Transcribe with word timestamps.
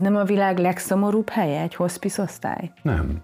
Nem 0.00 0.16
a 0.16 0.24
világ 0.24 0.58
legszomorúbb 0.58 1.28
helye 1.28 1.60
egy 1.60 1.74
hospice-osztály? 1.74 2.70
Nem. 2.82 3.22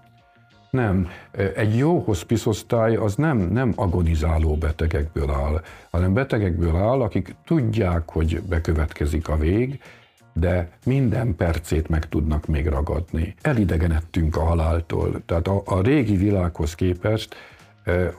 Nem. 0.71 1.09
Egy 1.57 1.77
jó 1.77 1.99
hospice-osztály 1.99 2.97
az 2.97 3.15
nem, 3.15 3.39
nem 3.39 3.73
agonizáló 3.77 4.57
betegekből 4.57 5.31
áll, 5.31 5.61
hanem 5.91 6.15
betegekből 6.15 6.77
áll, 6.77 7.01
akik 7.01 7.35
tudják, 7.45 8.11
hogy 8.11 8.43
bekövetkezik 8.49 9.29
a 9.29 9.37
vég, 9.37 9.81
de 10.33 10.69
minden 10.85 11.37
percét 11.37 11.89
meg 11.89 12.09
tudnak 12.09 12.47
még 12.47 12.67
ragadni. 12.67 13.35
Elidegenedtünk 13.41 14.37
a 14.37 14.45
haláltól. 14.45 15.23
Tehát 15.27 15.47
a, 15.49 15.63
a 15.65 15.81
régi 15.81 16.17
világhoz 16.17 16.75
képest 16.75 17.35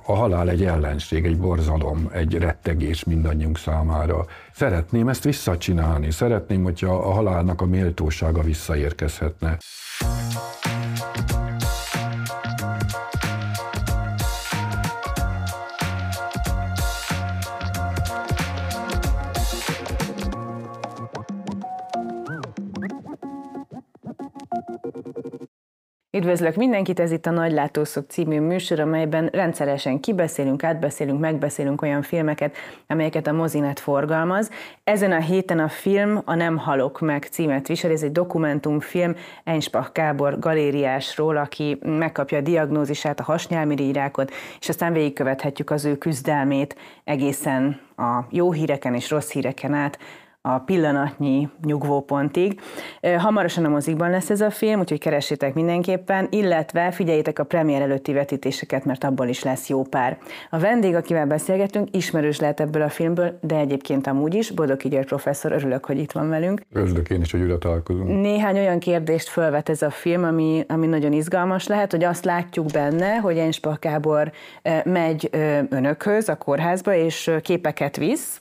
a 0.05 0.15
halál 0.15 0.49
egy 0.49 0.63
ellenség, 0.63 1.25
egy 1.25 1.37
borzalom, 1.37 2.09
egy 2.11 2.37
rettegés 2.37 3.03
mindannyiunk 3.03 3.57
számára. 3.57 4.25
Szeretném 4.53 5.07
ezt 5.07 5.23
visszacsinálni, 5.23 6.11
szeretném, 6.11 6.63
hogyha 6.63 6.95
a 6.95 7.11
halálnak 7.11 7.61
a 7.61 7.65
méltósága 7.65 8.41
visszaérkezhetne. 8.41 9.57
Üdvözlök 26.17 26.55
mindenkit, 26.55 26.99
ez 26.99 27.11
itt 27.11 27.25
a 27.25 27.31
Nagy 27.31 27.51
Látószok 27.51 28.09
című 28.09 28.39
műsor, 28.39 28.79
amelyben 28.79 29.29
rendszeresen 29.33 29.99
kibeszélünk, 29.99 30.63
átbeszélünk, 30.63 31.19
megbeszélünk 31.19 31.81
olyan 31.81 32.01
filmeket, 32.01 32.55
amelyeket 32.87 33.27
a 33.27 33.31
mozinet 33.31 33.79
forgalmaz. 33.79 34.49
Ezen 34.83 35.11
a 35.11 35.19
héten 35.19 35.59
a 35.59 35.67
film 35.67 36.21
a 36.25 36.35
Nem 36.35 36.57
halok 36.57 36.99
meg 36.99 37.23
címet 37.23 37.67
visel, 37.67 37.91
ez 37.91 38.03
egy 38.03 38.11
dokumentumfilm 38.11 39.15
Einspach 39.43 39.91
Gábor 39.93 40.39
galériásról, 40.39 41.37
aki 41.37 41.79
megkapja 41.85 42.37
a 42.37 42.41
diagnózisát, 42.41 43.19
a 43.19 43.23
hasnyálmirigyrákot, 43.23 44.31
és 44.59 44.69
aztán 44.69 44.93
végigkövethetjük 44.93 45.69
az 45.69 45.85
ő 45.85 45.97
küzdelmét 45.97 46.75
egészen 47.03 47.79
a 47.97 48.19
jó 48.29 48.51
híreken 48.51 48.93
és 48.93 49.09
rossz 49.09 49.31
híreken 49.31 49.73
át, 49.73 49.99
a 50.53 50.59
pillanatnyi 50.59 51.49
nyugvópontig. 51.65 52.61
Hamarosan 53.17 53.65
a 53.65 53.69
mozikban 53.69 54.09
lesz 54.09 54.29
ez 54.29 54.41
a 54.41 54.49
film, 54.49 54.79
úgyhogy 54.79 54.99
keressétek 54.99 55.53
mindenképpen, 55.53 56.27
illetve 56.29 56.91
figyeljétek 56.91 57.39
a 57.39 57.43
premier 57.43 57.81
előtti 57.81 58.13
vetítéseket, 58.13 58.85
mert 58.85 59.03
abból 59.03 59.27
is 59.27 59.43
lesz 59.43 59.69
jó 59.69 59.83
pár. 59.83 60.17
A 60.49 60.59
vendég, 60.59 60.95
akivel 60.95 61.25
beszélgetünk, 61.25 61.95
ismerős 61.95 62.39
lehet 62.39 62.59
ebből 62.59 62.81
a 62.81 62.89
filmből, 62.89 63.39
de 63.41 63.55
egyébként 63.55 64.07
amúgy 64.07 64.33
is. 64.33 64.51
Bodoki 64.51 64.87
György 64.87 65.05
professzor, 65.05 65.51
örülök, 65.51 65.85
hogy 65.85 65.99
itt 65.99 66.11
van 66.11 66.29
velünk. 66.29 66.61
Örülök 66.73 67.09
én 67.09 67.21
is, 67.21 67.31
hogy 67.31 67.41
újra 67.41 67.57
találkozunk. 67.57 68.21
Néhány 68.21 68.57
olyan 68.57 68.79
kérdést 68.79 69.27
felvet 69.27 69.69
ez 69.69 69.81
a 69.81 69.89
film, 69.89 70.23
ami, 70.23 70.65
ami 70.67 70.87
nagyon 70.87 71.13
izgalmas 71.13 71.67
lehet, 71.67 71.91
hogy 71.91 72.03
azt 72.03 72.25
látjuk 72.25 72.65
benne, 72.65 73.15
hogy 73.15 73.37
Enspach 73.37 73.79
Gábor 73.79 74.31
megy 74.83 75.29
önökhöz, 75.69 76.29
a 76.29 76.35
kórházba, 76.35 76.93
és 76.93 77.31
képeket 77.41 77.97
visz. 77.97 78.39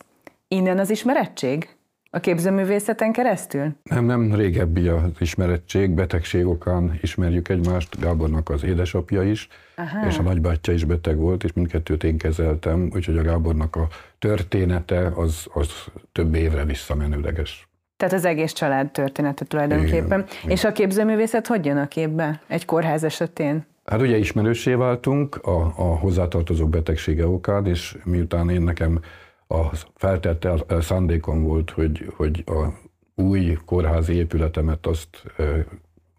Innen 0.48 0.78
az 0.78 0.90
ismerettség? 0.90 1.75
A 2.16 2.20
képzőművészeten 2.20 3.12
keresztül? 3.12 3.68
Nem, 3.82 4.04
nem, 4.04 4.34
régebbi 4.34 4.88
az 4.88 5.10
ismerettség, 5.18 5.90
betegség 5.90 6.46
okán 6.46 6.98
ismerjük 7.02 7.48
egymást, 7.48 8.00
Gábornak 8.00 8.50
az 8.50 8.64
édesapja 8.64 9.22
is, 9.22 9.48
Aha. 9.76 10.06
és 10.06 10.18
a 10.18 10.22
nagybátyja 10.22 10.72
is 10.72 10.84
beteg 10.84 11.16
volt, 11.16 11.44
és 11.44 11.52
mindkettőt 11.52 12.04
én 12.04 12.18
kezeltem, 12.18 12.90
úgyhogy 12.94 13.18
a 13.18 13.22
Gábornak 13.22 13.76
a 13.76 13.88
története 14.18 15.12
az, 15.14 15.46
az 15.52 15.68
több 16.12 16.34
évre 16.34 16.64
visszamenőleges. 16.64 17.68
Tehát 17.96 18.14
az 18.14 18.24
egész 18.24 18.52
család 18.52 18.90
története 18.90 19.44
tulajdonképpen. 19.44 20.24
Igen, 20.42 20.50
és 20.50 20.64
a 20.64 20.72
képzőművészet 20.72 21.46
hogy 21.46 21.64
jön 21.64 21.76
a 21.76 21.86
képbe 21.88 22.40
egy 22.46 22.64
kórház 22.64 23.04
esetén? 23.04 23.66
Hát 23.84 24.00
ugye 24.00 24.16
ismerősé 24.16 24.74
váltunk 24.74 25.36
a, 25.36 25.72
a 25.76 25.96
hozzátartozók 25.96 26.70
betegsége 26.70 27.26
okán, 27.26 27.66
és 27.66 27.96
miután 28.04 28.50
én 28.50 28.62
nekem 28.62 29.00
a 29.48 29.62
feltett 29.94 30.48
szándékom 30.80 31.42
volt, 31.42 31.70
hogy, 31.70 32.12
hogy 32.16 32.44
a 32.46 32.66
új 33.14 33.58
kórházi 33.64 34.14
épületemet 34.14 34.86
azt 34.86 35.22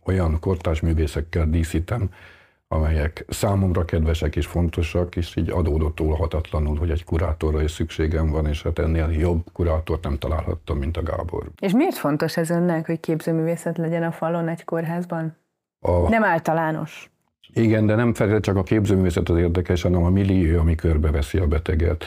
olyan 0.06 0.40
kortás 0.40 0.82
művészekkel 0.82 1.50
díszítem, 1.50 2.10
amelyek 2.68 3.26
számomra 3.30 3.86
kedvesek 3.86 4.36
és 4.36 4.46
fontosak, 4.46 5.16
és 5.16 5.36
így 5.36 5.50
adódott 5.50 6.00
hatatlanul, 6.18 6.78
hogy 6.78 6.90
egy 6.90 7.04
kurátorra 7.04 7.62
is 7.62 7.72
szükségem 7.72 8.30
van, 8.30 8.48
és 8.48 8.64
hát 8.64 8.80
ennél 8.80 9.10
jobb 9.12 9.44
kurátort 9.54 10.04
nem 10.04 10.18
találhattam, 10.18 10.78
mint 10.78 10.98
a 10.98 11.04
Gábor. 11.04 11.50
És 11.59 11.72
miért 11.72 11.96
fontos 11.96 12.38
ez 12.38 12.50
önnek, 12.50 12.86
hogy 12.86 13.00
képzőművészet 13.00 13.78
legyen 13.78 14.04
a 14.04 14.12
falon 14.12 14.48
egy 14.48 14.64
kórházban? 14.64 15.38
A... 15.80 16.09
Nem 16.09 16.24
általános. 16.24 17.09
Igen, 17.54 17.86
de 17.86 17.96
nem 17.96 18.14
feltétlenül 18.14 18.42
csak 18.42 18.56
a 18.56 18.64
képzőművészet 18.64 19.30
az 19.30 19.38
érdekes, 19.38 19.82
hanem 19.82 20.04
a 20.04 20.09
millió, 20.09 20.59
ami 20.59 20.76
körbeveszi 20.76 21.38
a 21.38 21.48
beteget. 21.48 22.06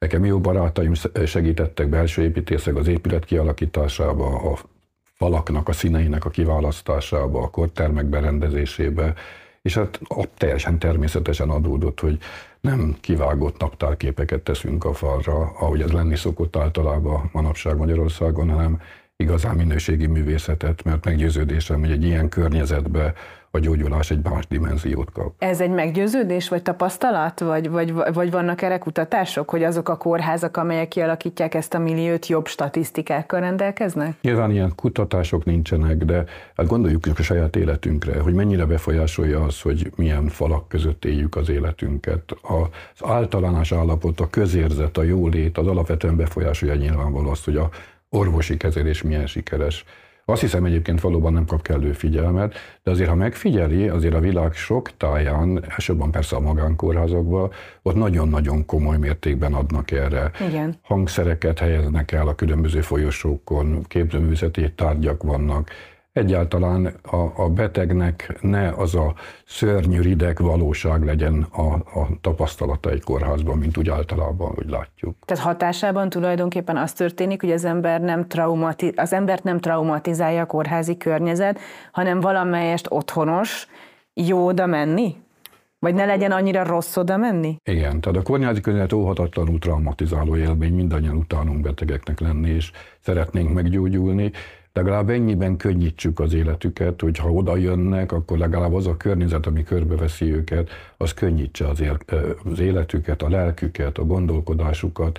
Nekem 0.00 0.24
jó 0.24 0.40
barátaim 0.40 0.92
segítettek 1.26 1.88
belső 1.88 2.22
építészek 2.22 2.76
az 2.76 2.86
épület 2.86 3.24
kialakításába, 3.24 4.50
a 4.52 4.58
falaknak, 5.14 5.68
a 5.68 5.72
színeinek 5.72 6.24
a 6.24 6.30
kiválasztásába, 6.30 7.42
a 7.42 7.50
kortermek 7.50 8.06
berendezésébe, 8.06 9.14
és 9.62 9.74
hát 9.74 10.00
teljesen 10.36 10.78
természetesen 10.78 11.50
adódott, 11.50 12.00
hogy 12.00 12.18
nem 12.60 12.96
kivágott 13.00 13.60
naptárképeket 13.60 14.40
teszünk 14.40 14.84
a 14.84 14.94
falra, 14.94 15.40
ahogy 15.40 15.82
ez 15.82 15.90
lenni 15.90 16.16
szokott 16.16 16.56
általában 16.56 17.28
manapság 17.32 17.76
Magyarországon, 17.76 18.50
hanem 18.50 18.80
igazán 19.16 19.56
minőségi 19.56 20.06
művészetet, 20.06 20.84
mert 20.84 21.04
meggyőződésem, 21.04 21.80
hogy 21.80 21.90
egy 21.90 22.04
ilyen 22.04 22.28
környezetbe 22.28 23.14
a 23.50 23.58
gyógyulás 23.58 24.10
egy 24.10 24.20
más 24.22 24.46
dimenziót 24.46 25.12
kap. 25.12 25.34
Ez 25.38 25.60
egy 25.60 25.70
meggyőződés, 25.70 26.48
vagy 26.48 26.62
tapasztalat, 26.62 27.40
vagy, 27.40 27.70
vagy, 27.70 27.94
vagy 28.12 28.30
vannak 28.30 28.62
erre 28.62 28.78
kutatások, 28.78 29.50
hogy 29.50 29.62
azok 29.62 29.88
a 29.88 29.96
kórházak, 29.96 30.56
amelyek 30.56 30.88
kialakítják 30.88 31.54
ezt 31.54 31.74
a 31.74 31.78
milliót, 31.78 32.26
jobb 32.26 32.46
statisztikákkal 32.46 33.40
rendelkeznek? 33.40 34.14
Nyilván 34.20 34.50
ilyen 34.50 34.72
kutatások 34.74 35.44
nincsenek, 35.44 35.96
de 35.96 36.24
hát 36.56 36.66
gondoljuk 36.66 37.06
a 37.18 37.22
saját 37.22 37.56
életünkre, 37.56 38.20
hogy 38.20 38.34
mennyire 38.34 38.64
befolyásolja 38.64 39.42
az, 39.42 39.60
hogy 39.60 39.90
milyen 39.96 40.28
falak 40.28 40.68
között 40.68 41.04
éljük 41.04 41.36
az 41.36 41.48
életünket. 41.48 42.36
Az 42.42 43.08
általános 43.08 43.72
állapot, 43.72 44.20
a 44.20 44.30
közérzet, 44.30 44.96
a 44.96 45.02
jólét, 45.02 45.58
az 45.58 45.66
alapvetően 45.66 46.16
befolyásolja 46.16 46.74
nyilvánvaló 46.74 47.30
azt, 47.30 47.44
hogy 47.44 47.56
a 47.56 47.68
orvosi 48.08 48.56
kezelés 48.56 49.02
milyen 49.02 49.26
sikeres. 49.26 49.84
Azt 50.30 50.40
hiszem 50.40 50.64
egyébként 50.64 51.00
valóban 51.00 51.32
nem 51.32 51.44
kap 51.44 51.62
kellő 51.62 51.92
figyelmet, 51.92 52.54
de 52.82 52.90
azért 52.90 53.08
ha 53.08 53.14
megfigyeli, 53.14 53.88
azért 53.88 54.14
a 54.14 54.20
világ 54.20 54.54
sok 54.54 54.96
táján, 54.96 55.64
elsőbben 55.68 56.10
persze 56.10 56.36
a 56.36 56.40
magánkórházakban, 56.40 57.50
ott 57.82 57.94
nagyon-nagyon 57.94 58.66
komoly 58.66 58.96
mértékben 58.96 59.54
adnak 59.54 59.90
erre. 59.90 60.30
Igen. 60.48 60.74
Hangszereket 60.82 61.58
helyeznek 61.58 62.12
el 62.12 62.28
a 62.28 62.34
különböző 62.34 62.80
folyosókon, 62.80 63.84
képzőművészeti 63.88 64.72
tárgyak 64.72 65.22
vannak, 65.22 65.70
egyáltalán 66.12 66.94
a, 67.02 67.42
a 67.42 67.48
betegnek 67.48 68.38
ne 68.40 68.68
az 68.68 68.94
a 68.94 69.14
szörnyű 69.46 70.00
rideg 70.00 70.38
valóság 70.38 71.04
legyen 71.04 71.42
a, 71.42 71.72
a 71.74 72.08
tapasztalata 72.20 72.90
egy 72.90 73.02
kórházban, 73.02 73.58
mint 73.58 73.76
úgy 73.76 73.88
általában, 73.88 74.52
úgy 74.58 74.70
látjuk. 74.70 75.16
Tehát 75.24 75.42
hatásában 75.42 76.08
tulajdonképpen 76.08 76.76
az 76.76 76.92
történik, 76.92 77.40
hogy 77.40 77.52
az, 77.52 77.64
ember 77.64 78.00
nem 78.00 78.28
traumati- 78.28 78.96
az 78.96 79.12
embert 79.12 79.44
nem 79.44 79.58
traumatizálja 79.58 80.42
a 80.42 80.46
kórházi 80.46 80.96
környezet, 80.96 81.58
hanem 81.92 82.20
valamelyest 82.20 82.86
otthonos, 82.88 83.66
jó 84.14 84.46
oda 84.46 84.66
menni? 84.66 85.16
Vagy 85.78 85.94
ne 85.94 86.04
legyen 86.04 86.32
annyira 86.32 86.64
rossz 86.64 86.96
oda 86.96 87.16
menni? 87.16 87.56
Igen, 87.64 88.00
tehát 88.00 88.18
a 88.18 88.22
kórházi 88.22 88.60
környezet 88.60 88.92
óhatatlanul 88.92 89.58
traumatizáló 89.58 90.36
élmény, 90.36 90.74
mindannyian 90.74 91.16
utálunk 91.16 91.60
betegeknek 91.60 92.20
lenni, 92.20 92.50
és 92.50 92.70
szeretnénk 93.00 93.52
meggyógyulni, 93.52 94.32
legalább 94.72 95.10
ennyiben 95.10 95.56
könnyítsük 95.56 96.20
az 96.20 96.32
életüket, 96.32 97.00
hogy 97.00 97.18
ha 97.18 97.30
oda 97.30 97.56
jönnek, 97.56 98.12
akkor 98.12 98.38
legalább 98.38 98.74
az 98.74 98.86
a 98.86 98.96
környezet, 98.96 99.46
ami 99.46 99.62
körbeveszi 99.62 100.32
őket, 100.32 100.70
az 100.96 101.14
könnyítse 101.14 101.68
az, 101.68 101.82
az 102.44 102.58
életüket, 102.58 103.22
a 103.22 103.28
lelküket, 103.28 103.98
a 103.98 104.04
gondolkodásukat. 104.04 105.18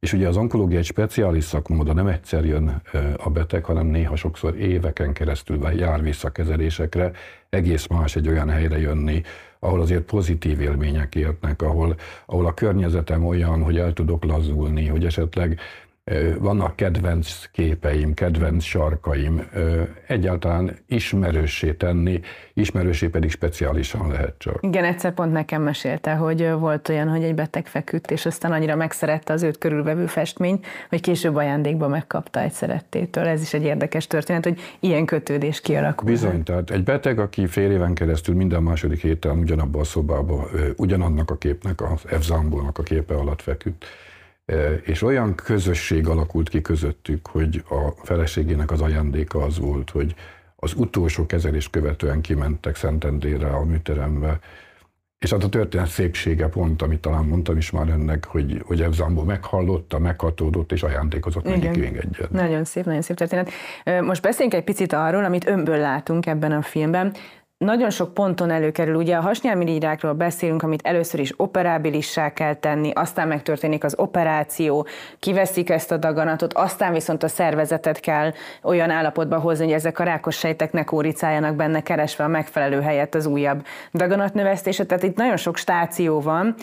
És 0.00 0.12
ugye 0.12 0.28
az 0.28 0.36
onkológia 0.36 0.78
egy 0.78 0.84
speciális 0.84 1.44
szakma, 1.44 1.76
oda 1.76 1.92
nem 1.92 2.06
egyszer 2.06 2.44
jön 2.44 2.82
a 3.16 3.30
beteg, 3.30 3.64
hanem 3.64 3.86
néha 3.86 4.16
sokszor 4.16 4.56
éveken 4.56 5.12
keresztül 5.12 5.68
jár 5.70 6.02
vissza 6.02 6.30
kezelésekre, 6.30 7.12
egész 7.48 7.86
más 7.86 8.16
egy 8.16 8.28
olyan 8.28 8.48
helyre 8.48 8.78
jönni, 8.78 9.22
ahol 9.58 9.80
azért 9.80 10.02
pozitív 10.02 10.60
élmények 10.60 11.14
érnek, 11.14 11.62
ahol, 11.62 11.96
ahol 12.26 12.46
a 12.46 12.54
környezetem 12.54 13.26
olyan, 13.26 13.62
hogy 13.62 13.78
el 13.78 13.92
tudok 13.92 14.24
lazulni, 14.24 14.86
hogy 14.86 15.04
esetleg 15.04 15.58
vannak 16.38 16.76
kedvenc 16.76 17.50
képeim, 17.52 18.14
kedvenc 18.14 18.64
sarkaim, 18.64 19.48
egyáltalán 20.06 20.76
ismerőssé 20.86 21.72
tenni, 21.72 22.20
ismerőssé 22.54 23.08
pedig 23.08 23.30
speciálisan 23.30 24.08
lehet 24.10 24.34
csak. 24.38 24.58
Igen, 24.60 24.84
egyszer 24.84 25.12
pont 25.12 25.32
nekem 25.32 25.62
mesélte, 25.62 26.14
hogy 26.14 26.50
volt 26.50 26.88
olyan, 26.88 27.08
hogy 27.08 27.22
egy 27.22 27.34
beteg 27.34 27.66
feküdt, 27.66 28.10
és 28.10 28.26
aztán 28.26 28.52
annyira 28.52 28.76
megszerette 28.76 29.32
az 29.32 29.42
őt 29.42 29.58
körülvevő 29.58 30.06
festmény, 30.06 30.60
hogy 30.88 31.00
később 31.00 31.36
ajándékba 31.36 31.88
megkapta 31.88 32.40
egy 32.40 32.52
szerettétől. 32.52 33.26
Ez 33.26 33.42
is 33.42 33.54
egy 33.54 33.64
érdekes 33.64 34.06
történet, 34.06 34.44
hogy 34.44 34.60
ilyen 34.80 35.06
kötődés 35.06 35.60
kialakul. 35.60 36.06
Bizony, 36.06 36.42
tehát 36.42 36.70
egy 36.70 36.84
beteg, 36.84 37.18
aki 37.18 37.46
fél 37.46 37.70
éven 37.70 37.94
keresztül 37.94 38.34
minden 38.34 38.62
második 38.62 39.02
héten 39.02 39.38
ugyanabban 39.38 39.80
a 39.80 39.84
szobában, 39.84 40.44
ugyanannak 40.76 41.30
a 41.30 41.36
képnek, 41.36 41.80
az 41.80 42.00
F. 42.20 42.30
a 42.72 42.82
képe 42.82 43.14
alatt 43.14 43.42
feküdt, 43.42 43.84
és 44.84 45.02
olyan 45.02 45.34
közösség 45.34 46.08
alakult 46.08 46.48
ki 46.48 46.60
közöttük, 46.60 47.26
hogy 47.26 47.64
a 47.68 47.90
feleségének 48.04 48.70
az 48.70 48.80
ajándéka 48.80 49.42
az 49.42 49.58
volt, 49.58 49.90
hogy 49.90 50.14
az 50.56 50.74
utolsó 50.76 51.26
kezelés 51.26 51.70
követően 51.70 52.20
kimentek 52.20 52.76
Szentendére 52.76 53.48
a 53.48 53.64
műterembe, 53.64 54.38
és 55.18 55.30
hát 55.30 55.44
a 55.44 55.48
történet 55.48 55.88
szépsége 55.88 56.48
pont, 56.48 56.82
amit 56.82 57.00
talán 57.00 57.24
mondtam 57.24 57.56
is 57.56 57.70
már 57.70 57.88
önnek, 57.88 58.24
hogy, 58.24 58.62
hogy 58.66 58.82
Evzambó 58.82 59.22
meghallotta, 59.22 59.98
meghatódott 59.98 60.72
és 60.72 60.82
ajándékozott 60.82 61.46
Igen. 61.46 61.58
nekik 61.58 61.82
még 61.82 61.96
egyet. 61.96 62.30
Nagyon 62.30 62.64
szép, 62.64 62.84
nagyon 62.84 63.02
szép 63.02 63.16
történet. 63.16 63.50
Most 64.00 64.22
beszéljünk 64.22 64.56
egy 64.56 64.64
picit 64.64 64.92
arról, 64.92 65.24
amit 65.24 65.46
önből 65.46 65.78
látunk 65.78 66.26
ebben 66.26 66.52
a 66.52 66.62
filmben 66.62 67.14
nagyon 67.62 67.90
sok 67.90 68.14
ponton 68.14 68.50
előkerül. 68.50 68.94
Ugye 68.94 69.16
a 69.16 69.20
hasnyálmirigyrákról 69.20 70.12
beszélünk, 70.12 70.62
amit 70.62 70.86
először 70.86 71.20
is 71.20 71.32
operábilissá 71.36 72.32
kell 72.32 72.54
tenni, 72.54 72.90
aztán 72.94 73.28
megtörténik 73.28 73.84
az 73.84 73.94
operáció, 73.98 74.86
kiveszik 75.18 75.70
ezt 75.70 75.92
a 75.92 75.96
daganatot, 75.96 76.52
aztán 76.52 76.92
viszont 76.92 77.22
a 77.22 77.28
szervezetet 77.28 78.00
kell 78.00 78.32
olyan 78.62 78.90
állapotba 78.90 79.38
hozni, 79.38 79.64
hogy 79.64 79.74
ezek 79.74 79.98
a 79.98 80.04
rákos 80.04 80.36
sejtek 80.36 80.72
ne 80.72 80.84
kóricáljanak 80.84 81.56
benne, 81.56 81.82
keresve 81.82 82.24
a 82.24 82.28
megfelelő 82.28 82.80
helyet 82.80 83.14
az 83.14 83.26
újabb 83.26 83.64
daganatnövesztése. 83.92 84.84
Tehát 84.84 85.02
itt 85.02 85.16
nagyon 85.16 85.36
sok 85.36 85.56
stáció 85.56 86.20
van. 86.20 86.54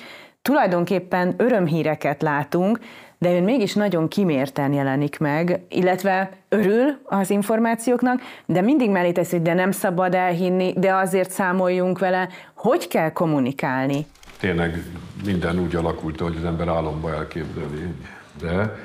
Tulajdonképpen 0.41 1.33
örömhíreket 1.37 2.21
látunk, 2.21 2.79
de 3.19 3.35
ön 3.35 3.43
mégis 3.43 3.73
nagyon 3.73 4.07
kimérten 4.07 4.73
jelenik 4.73 5.17
meg, 5.17 5.61
illetve 5.69 6.31
örül 6.49 6.99
az 7.03 7.29
információknak, 7.29 8.21
de 8.45 8.61
mindig 8.61 8.89
mellé 8.89 9.11
teszi, 9.11 9.35
hogy 9.35 9.45
de 9.45 9.53
nem 9.53 9.71
szabad 9.71 10.13
elhinni, 10.13 10.73
de 10.77 10.93
azért 10.93 11.31
számoljunk 11.31 11.99
vele. 11.99 12.29
Hogy 12.53 12.87
kell 12.87 13.11
kommunikálni? 13.11 14.05
Tényleg 14.39 14.83
minden 15.25 15.59
úgy 15.59 15.75
alakult, 15.75 16.19
hogy 16.19 16.35
az 16.37 16.43
ember 16.43 16.67
álomba 16.67 17.13
elképzeli, 17.13 17.93
de 18.41 18.75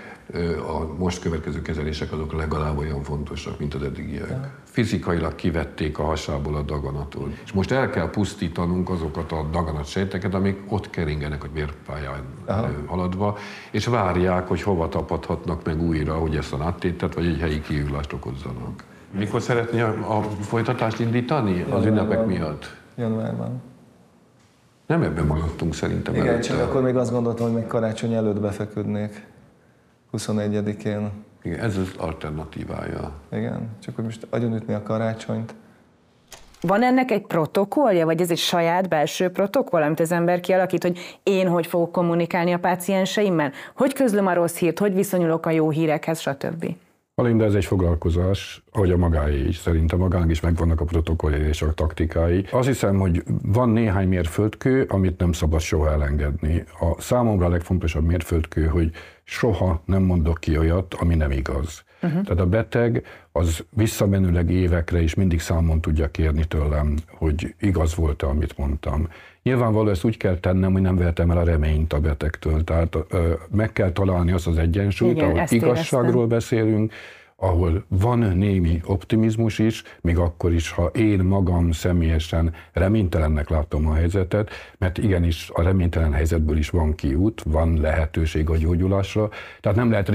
a 0.68 0.94
most 0.98 1.20
következő 1.20 1.62
kezelések 1.62 2.12
azok 2.12 2.32
legalább 2.32 2.78
olyan 2.78 3.02
fontosak, 3.02 3.58
mint 3.58 3.74
az 3.74 3.82
eddigiek. 3.82 4.28
Fizikailag 4.74 5.34
kivették 5.34 5.98
a 5.98 6.02
hasából 6.02 6.56
a 6.56 6.62
daganatot. 6.62 7.32
És 7.44 7.52
most 7.52 7.70
el 7.70 7.90
kell 7.90 8.10
pusztítanunk 8.10 8.90
azokat 8.90 9.32
a 9.32 9.48
daganat 9.52 9.86
sejteket, 9.86 10.34
amik 10.34 10.58
ott 10.68 10.90
keringenek 10.90 11.44
a 11.44 11.48
vérpályán 11.52 12.22
Aha. 12.44 12.68
haladva, 12.86 13.36
és 13.70 13.86
várják, 13.86 14.48
hogy 14.48 14.62
hova 14.62 14.88
tapadhatnak 14.88 15.64
meg 15.64 15.82
újra, 15.82 16.14
hogy 16.14 16.36
ezt 16.36 16.52
a 16.52 16.64
áttétet 16.64 17.14
vagy 17.14 17.26
egy 17.26 17.38
helyi 17.38 17.60
kiülást 17.60 18.12
okozzanak. 18.12 18.84
Mikor 19.10 19.42
szeretné 19.42 19.80
a, 19.80 20.18
a 20.18 20.22
folytatást 20.22 20.98
indítani 21.00 21.66
az 21.70 21.84
ünnepek 21.84 22.26
miatt? 22.26 22.76
Januárban. 22.96 23.62
Nem 24.86 25.02
ebben 25.02 25.26
maradtunk 25.26 25.74
szerintem 25.74 26.14
Igen, 26.14 26.26
előtte. 26.26 26.48
csak 26.48 26.60
akkor 26.60 26.82
még 26.82 26.96
azt 26.96 27.10
gondoltam, 27.10 27.46
hogy 27.46 27.54
még 27.54 27.66
karácsony 27.66 28.12
előtt 28.12 28.40
befeküdnék. 28.40 29.26
21-én. 30.12 31.10
Igen, 31.44 31.58
ez 31.58 31.76
az 31.76 31.92
alternatívája. 31.96 33.12
Igen, 33.32 33.68
csak 33.82 33.94
hogy 33.94 34.04
most 34.04 34.26
agyonütni 34.30 34.74
a 34.74 34.82
karácsonyt. 34.82 35.54
Van 36.60 36.82
ennek 36.82 37.10
egy 37.10 37.26
protokollja, 37.26 38.04
vagy 38.04 38.20
ez 38.20 38.30
egy 38.30 38.38
saját 38.38 38.88
belső 38.88 39.28
protokoll, 39.28 39.82
amit 39.82 40.00
az 40.00 40.12
ember 40.12 40.40
kialakít, 40.40 40.82
hogy 40.82 41.18
én 41.22 41.48
hogy 41.48 41.66
fogok 41.66 41.92
kommunikálni 41.92 42.52
a 42.52 42.58
pácienseimmel? 42.58 43.52
Hogy 43.76 43.92
közlöm 43.92 44.26
a 44.26 44.34
rossz 44.34 44.56
hírt, 44.56 44.78
hogy 44.78 44.94
viszonyulok 44.94 45.46
a 45.46 45.50
jó 45.50 45.70
hírekhez, 45.70 46.20
stb. 46.20 46.66
Alinda 47.16 47.44
ez 47.44 47.54
egy 47.54 47.64
foglalkozás, 47.64 48.62
ahogy 48.72 48.90
a 48.90 48.96
magáé 48.96 49.44
is. 49.44 49.56
Szerintem 49.56 49.98
magának 49.98 50.30
is 50.30 50.40
megvannak 50.40 50.80
a 50.80 50.84
protokollja 50.84 51.46
és 51.46 51.62
a 51.62 51.72
taktikái. 51.72 52.44
Azt 52.50 52.66
hiszem, 52.66 52.98
hogy 52.98 53.22
van 53.42 53.68
néhány 53.68 54.08
mérföldkő, 54.08 54.86
amit 54.88 55.18
nem 55.18 55.32
szabad 55.32 55.60
soha 55.60 55.90
elengedni. 55.90 56.64
A 56.80 57.00
számomra 57.00 57.46
a 57.46 57.48
legfontosabb 57.48 58.04
mérföldkő, 58.04 58.66
hogy 58.66 58.90
soha 59.24 59.82
nem 59.84 60.02
mondok 60.02 60.38
ki 60.40 60.58
olyat, 60.58 60.94
ami 60.94 61.14
nem 61.14 61.30
igaz. 61.30 61.84
Uh-huh. 62.02 62.22
Tehát 62.22 62.40
a 62.40 62.46
beteg 62.46 63.04
az 63.32 63.64
visszamenőleg 63.70 64.50
évekre 64.50 65.02
is 65.02 65.14
mindig 65.14 65.40
számon 65.40 65.80
tudja 65.80 66.10
kérni 66.10 66.44
tőlem, 66.44 66.96
hogy 67.06 67.54
igaz 67.60 67.94
volt-e, 67.94 68.26
amit 68.26 68.58
mondtam. 68.58 69.08
Nyilvánvaló 69.44 69.88
ezt 69.88 70.04
úgy 70.04 70.16
kell 70.16 70.36
tennem, 70.38 70.72
hogy 70.72 70.82
nem 70.82 70.96
vehetem 70.96 71.30
el 71.30 71.38
a 71.38 71.44
reményt 71.44 71.92
a 71.92 72.00
betegtől. 72.00 72.64
Tehát 72.64 72.96
meg 73.50 73.72
kell 73.72 73.92
találni 73.92 74.32
azt 74.32 74.46
az 74.46 74.58
egyensúlyt, 74.58 75.16
Igen, 75.16 75.30
ahol 75.30 75.44
igazságról 75.48 76.26
éreztem. 76.26 76.28
beszélünk, 76.28 76.92
ahol 77.36 77.84
van 77.88 78.18
némi 78.18 78.80
optimizmus 78.84 79.58
is, 79.58 79.82
még 80.00 80.18
akkor 80.18 80.52
is, 80.52 80.70
ha 80.70 80.86
én 80.86 81.18
magam 81.18 81.72
személyesen 81.72 82.54
reménytelennek 82.72 83.48
látom 83.48 83.86
a 83.86 83.94
helyzetet, 83.94 84.50
mert 84.78 84.98
igenis 84.98 85.50
a 85.52 85.62
reménytelen 85.62 86.12
helyzetből 86.12 86.56
is 86.56 86.70
van 86.70 86.94
kiút, 86.94 87.42
van 87.46 87.80
lehetőség 87.80 88.50
a 88.50 88.56
gyógyulásra, 88.56 89.28
tehát 89.60 89.78
nem 89.78 89.90
lehet 89.90 90.12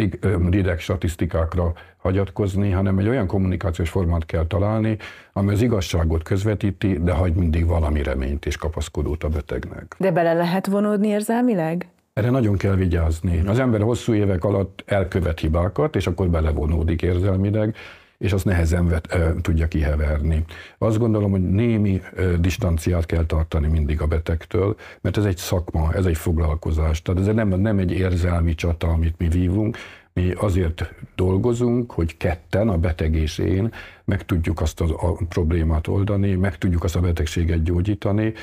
rideg 0.50 0.80
statisztikákra 0.80 1.74
hagyatkozni, 1.98 2.72
hanem 2.72 2.98
egy 2.98 3.08
olyan 3.08 3.28
kommunikációs 3.28 3.90
formát 3.90 4.26
kell 4.26 4.46
találni, 4.48 4.98
ami 5.34 5.52
az 5.52 5.62
igazságot 5.62 6.24
közvetíti, 6.24 7.00
de 7.04 7.12
hagy 7.12 7.34
mindig 7.34 7.66
valami 7.66 8.04
reményt 8.04 8.46
és 8.46 8.58
kapaszkodót 8.58 9.24
a 9.24 9.30
betegnek. 9.30 9.96
De 9.98 10.12
bele 10.12 10.34
lehet 10.34 10.68
vonódni 10.68 11.08
érzelmileg? 11.08 11.88
Erre 12.20 12.30
nagyon 12.30 12.58
kell 12.58 12.76
vigyázni. 12.76 13.44
Az 13.46 13.60
ember 13.60 13.82
hosszú 13.82 14.14
évek 14.14 14.44
alatt 14.44 14.84
elkövet 14.86 15.40
hibákat, 15.40 15.96
és 15.96 16.08
akkor 16.08 16.30
belevonódik 16.30 17.02
érzelmileg, 17.02 17.76
és 18.18 18.34
azt 18.34 18.46
nehezen 18.46 18.88
vet, 18.88 19.14
e, 19.14 19.34
tudja 19.42 19.68
kiheverni. 19.68 20.44
Azt 20.78 20.98
gondolom, 20.98 21.32
hogy 21.32 21.50
némi 21.50 22.02
e, 22.16 22.24
distanciát 22.26 23.06
kell 23.06 23.26
tartani 23.26 23.68
mindig 23.68 24.02
a 24.02 24.08
betegtől, 24.08 24.76
mert 25.02 25.18
ez 25.18 25.26
egy 25.26 25.38
szakma, 25.38 25.94
ez 25.94 26.06
egy 26.06 26.18
foglalkozás. 26.18 27.02
Tehát 27.02 27.28
ez 27.28 27.36
nem, 27.36 27.48
nem 27.48 27.78
egy 27.78 27.92
érzelmi 27.92 28.56
csata, 28.56 28.88
amit 28.88 29.16
mi 29.18 29.28
vívunk, 29.28 29.78
mi 30.14 30.32
azért 30.32 30.94
dolgozunk, 31.16 31.92
hogy 31.92 32.18
ketten, 32.18 32.70
a 32.70 32.78
beteg 32.78 33.16
és 33.16 33.38
én, 33.38 33.74
meg 34.06 34.26
tudjuk 34.26 34.62
azt 34.62 34.82
a, 34.82 34.86
a 34.86 35.18
problémát 35.30 35.88
oldani, 35.88 36.36
meg 36.36 36.58
tudjuk 36.58 36.84
azt 36.84 36.96
a 36.96 37.02
betegséget 37.02 37.64
gyógyítani, 37.64 38.34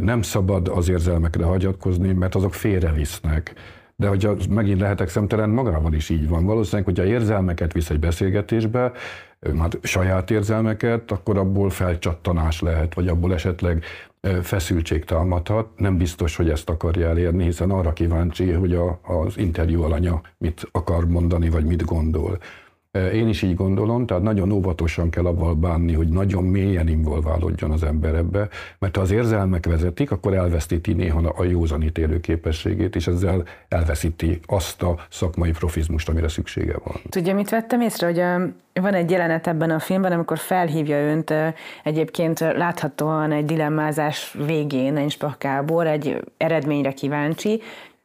nem 0.00 0.22
szabad 0.22 0.68
az 0.68 0.88
érzelmekre 0.88 1.44
hagyatkozni, 1.44 2.12
mert 2.12 2.34
azok 2.34 2.54
félrevisznek. 2.54 3.54
De 3.96 4.08
hogyha 4.08 4.36
megint 4.50 4.80
lehetek 4.80 5.08
szemtelen, 5.08 5.50
magával 5.50 5.92
is 5.92 6.08
így 6.08 6.28
van. 6.28 6.44
Valószínűleg, 6.44 6.84
hogyha 6.84 7.04
érzelmeket 7.04 7.72
visz 7.72 7.90
egy 7.90 7.98
beszélgetésbe, 7.98 8.92
hát 9.58 9.78
saját 9.82 10.30
érzelmeket, 10.30 11.10
akkor 11.10 11.38
abból 11.38 11.70
felcsattanás 11.70 12.60
lehet, 12.60 12.94
vagy 12.94 13.08
abból 13.08 13.34
esetleg 13.34 13.84
feszültség 14.42 15.04
támadhat. 15.04 15.68
Nem 15.76 15.96
biztos, 15.96 16.36
hogy 16.36 16.50
ezt 16.50 16.68
akarja 16.68 17.08
elérni, 17.08 17.44
hiszen 17.44 17.70
arra 17.70 17.92
kíváncsi, 17.92 18.50
hogy 18.50 18.74
a, 18.74 19.00
az 19.02 19.38
interjú 19.38 19.82
alanya 19.82 20.20
mit 20.38 20.68
akar 20.72 21.08
mondani, 21.08 21.50
vagy 21.50 21.64
mit 21.64 21.84
gondol. 21.84 22.38
Én 22.92 23.28
is 23.28 23.42
így 23.42 23.54
gondolom, 23.54 24.06
tehát 24.06 24.22
nagyon 24.22 24.50
óvatosan 24.50 25.10
kell 25.10 25.26
abban 25.26 25.60
bánni, 25.60 25.92
hogy 25.92 26.08
nagyon 26.08 26.44
mélyen 26.44 26.88
involválódjon 26.88 27.70
az 27.70 27.82
ember 27.82 28.14
ebbe, 28.14 28.48
mert 28.78 28.96
ha 28.96 29.02
az 29.02 29.10
érzelmek 29.10 29.66
vezetik, 29.66 30.10
akkor 30.10 30.34
elvesztíti 30.34 30.92
néha 30.92 31.32
a 31.36 31.44
józanítélő 31.44 32.20
képességét, 32.20 32.96
és 32.96 33.06
ezzel 33.06 33.44
elveszíti 33.68 34.40
azt 34.46 34.82
a 34.82 34.98
szakmai 35.10 35.50
profizmust, 35.50 36.08
amire 36.08 36.28
szüksége 36.28 36.74
van. 36.84 36.96
Tudja, 37.08 37.34
mit 37.34 37.50
vettem 37.50 37.80
észre, 37.80 38.06
hogy 38.06 38.50
van 38.82 38.94
egy 38.94 39.10
jelenet 39.10 39.46
ebben 39.46 39.70
a 39.70 39.78
filmben, 39.78 40.12
amikor 40.12 40.38
felhívja 40.38 40.96
önt 40.96 41.34
egyébként 41.84 42.40
láthatóan 42.40 43.32
egy 43.32 43.44
dilemmázás 43.44 44.36
végén, 44.46 44.96
egy 44.96 45.16
Gábor, 45.38 45.86
egy 45.86 46.20
eredményre 46.36 46.92
kíváncsi, 46.92 47.60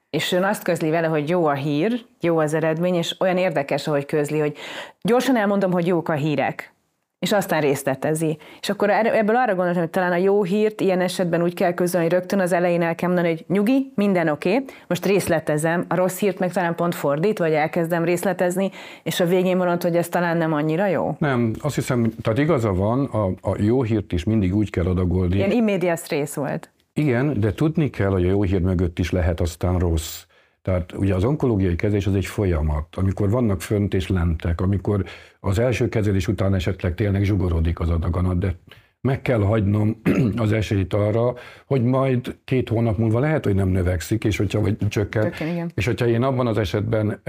és 0.09 0.31
ön 0.31 0.43
azt 0.43 0.63
közli 0.63 0.89
vele, 0.89 1.07
hogy 1.07 1.29
jó 1.29 1.45
a 1.45 1.53
hír, 1.53 2.05
jó 2.21 2.37
az 2.37 2.53
eredmény, 2.53 2.95
és 2.95 3.15
olyan 3.19 3.37
érdekes, 3.37 3.87
ahogy 3.87 4.05
közli, 4.05 4.39
hogy 4.39 4.57
gyorsan 5.01 5.37
elmondom, 5.37 5.71
hogy 5.71 5.87
jók 5.87 6.09
a 6.09 6.13
hírek, 6.13 6.75
és 7.19 7.31
aztán 7.31 7.61
részletezi. 7.61 8.37
És 8.61 8.69
akkor 8.69 8.89
ebből 8.89 9.35
arra 9.35 9.55
gondoltam, 9.55 9.81
hogy 9.81 9.91
talán 9.91 10.11
a 10.11 10.15
jó 10.15 10.43
hírt 10.43 10.81
ilyen 10.81 11.01
esetben 11.01 11.43
úgy 11.43 11.53
kell 11.53 11.73
közölni, 11.73 12.07
hogy 12.07 12.15
rögtön 12.15 12.39
az 12.39 12.51
elején 12.51 12.81
el 12.81 12.95
kell 12.95 13.09
mondani, 13.09 13.29
hogy 13.29 13.45
nyugi, 13.47 13.91
minden 13.95 14.27
oké, 14.27 14.53
okay, 14.53 14.65
most 14.87 15.05
részletezem, 15.05 15.85
a 15.87 15.95
rossz 15.95 16.19
hírt 16.19 16.39
meg 16.39 16.51
talán 16.51 16.75
pont 16.75 16.95
fordít, 16.95 17.37
vagy 17.37 17.53
elkezdem 17.53 18.03
részletezni, 18.03 18.71
és 19.03 19.19
a 19.19 19.25
végén 19.25 19.57
mondod, 19.57 19.81
hogy 19.81 19.95
ez 19.95 20.09
talán 20.09 20.37
nem 20.37 20.53
annyira 20.53 20.87
jó? 20.87 21.15
Nem, 21.19 21.53
azt 21.61 21.75
hiszem, 21.75 22.11
tehát 22.21 22.39
igaza 22.39 22.73
van, 22.73 23.05
a, 23.05 23.25
a 23.25 23.55
jó 23.57 23.83
hírt 23.83 24.13
is 24.13 24.23
mindig 24.23 24.55
úgy 24.55 24.69
kell 24.69 24.85
adagolni. 24.85 25.35
Ilyen 25.35 25.51
immédiás 25.51 26.07
rész 26.07 26.33
volt. 26.33 26.69
Igen, 26.97 27.39
de 27.39 27.53
tudni 27.53 27.89
kell, 27.89 28.09
hogy 28.09 28.25
a 28.25 28.29
jó 28.29 28.43
hír 28.43 28.61
mögött 28.61 28.99
is 28.99 29.11
lehet 29.11 29.39
aztán 29.39 29.79
rossz. 29.79 30.23
Tehát 30.61 30.93
ugye 30.93 31.15
az 31.15 31.23
onkológiai 31.23 31.75
kezelés 31.75 32.07
az 32.07 32.15
egy 32.15 32.25
folyamat, 32.25 32.95
amikor 32.95 33.29
vannak 33.29 33.61
fönt 33.61 33.93
és 33.93 34.07
lentek, 34.07 34.61
amikor 34.61 35.05
az 35.39 35.59
első 35.59 35.89
kezelés 35.89 36.27
után 36.27 36.53
esetleg 36.53 36.95
tényleg 36.95 37.23
zsugorodik 37.23 37.79
az 37.79 37.89
adaganat, 37.89 38.37
de 38.39 38.55
meg 39.01 39.21
kell 39.21 39.39
hagynom 39.39 40.01
az 40.35 40.51
esélyt 40.51 40.93
arra, 40.93 41.33
hogy 41.65 41.83
majd 41.83 42.37
két 42.43 42.69
hónap 42.69 42.97
múlva 42.97 43.19
lehet, 43.19 43.45
hogy 43.45 43.55
nem 43.55 43.69
növekszik, 43.69 44.23
és 44.23 44.37
hogyha 44.37 44.61
vagy 44.61 44.77
csökken, 44.87 45.23
Csökken, 45.23 45.47
igen. 45.47 45.71
és 45.75 45.85
hogyha 45.85 46.07
én 46.07 46.23
abban 46.23 46.47
az 46.47 46.57
esetben 46.57 47.21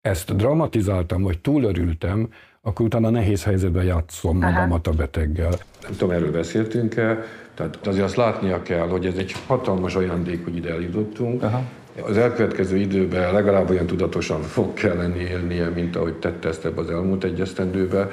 ezt 0.00 0.36
dramatizáltam, 0.36 1.22
vagy 1.22 1.40
túlörültem, 1.40 2.28
akkor 2.60 2.86
utána 2.86 3.10
nehéz 3.10 3.44
helyzetben 3.44 3.84
játszom 3.84 4.38
magamat 4.38 4.86
a 4.86 4.90
beteggel. 4.90 5.52
Nem 5.82 5.90
tudom, 5.90 6.10
erről 6.10 6.32
beszéltünk-e, 6.32 7.24
tehát 7.70 7.86
azért 7.86 8.04
azt 8.04 8.16
látnia 8.16 8.62
kell, 8.62 8.88
hogy 8.88 9.06
ez 9.06 9.16
egy 9.16 9.34
hatalmas 9.46 9.94
ajándék, 9.94 10.44
hogy 10.44 10.56
ide 10.56 10.70
eljutottunk. 10.70 11.42
Aha. 11.42 11.62
Az 12.00 12.16
elkövetkező 12.16 12.76
időben 12.76 13.32
legalább 13.32 13.70
olyan 13.70 13.86
tudatosan 13.86 14.42
fog 14.42 14.74
kelleni 14.74 15.20
élnie, 15.20 15.68
mint 15.68 15.96
ahogy 15.96 16.14
tette 16.14 16.48
ezt 16.48 16.64
ebbe 16.64 16.80
az 16.80 16.90
elmúlt 16.90 17.24
egy 17.24 17.40
esztendőben. 17.40 18.10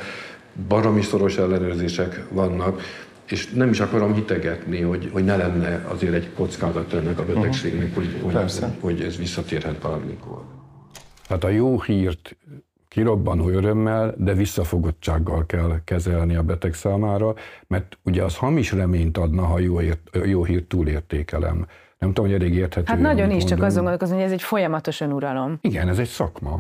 Baromi 0.68 1.02
szoros 1.02 1.38
ellenőrzések 1.38 2.26
vannak, 2.30 2.82
és 3.26 3.50
nem 3.50 3.70
is 3.70 3.80
akarom 3.80 4.14
hitegetni, 4.14 4.82
hogy, 4.82 5.10
hogy 5.14 5.24
ne 5.24 5.36
lenne 5.36 5.86
azért 5.88 6.14
egy 6.14 6.30
kockázat 6.36 6.94
ennek 6.94 7.20
a 7.20 7.26
betegségnek, 7.26 7.96
hogy, 7.96 8.20
hogy, 8.22 8.52
hogy 8.80 9.02
ez 9.02 9.18
visszatérhet 9.18 9.80
bármikor. 9.80 10.42
Hát 11.30 11.44
a 11.44 11.50
jó 11.50 11.82
hírt 11.82 12.38
kirobbanó 12.90 13.50
örömmel, 13.50 14.14
de 14.18 14.34
visszafogottsággal 14.34 15.46
kell 15.46 15.80
kezelni 15.84 16.36
a 16.36 16.44
beteg 16.44 16.74
számára, 16.74 17.34
mert 17.68 17.98
ugye 18.04 18.24
az 18.24 18.38
hamis 18.38 18.72
reményt 18.72 19.18
adna, 19.18 19.46
ha 19.46 19.60
jó, 19.60 19.82
ért, 19.82 20.18
jó 20.26 20.44
hírt 20.44 20.66
túlértékelem. 20.66 21.66
Nem 22.00 22.14
tudom, 22.14 22.32
hogy 22.32 22.42
elég 22.42 22.54
érthető. 22.54 22.86
Hát 22.88 23.00
nagyon 23.00 23.32
is, 23.32 23.44
csak 23.44 23.62
azon 23.64 23.82
gondolkozom, 23.82 24.16
hogy 24.16 24.26
ez 24.26 24.32
egy 24.32 24.42
folyamatos 24.42 25.02
önuralom. 25.02 25.58
Igen, 25.62 25.88
ez 25.88 26.00
egy 26.00 26.08
szakma, 26.08 26.60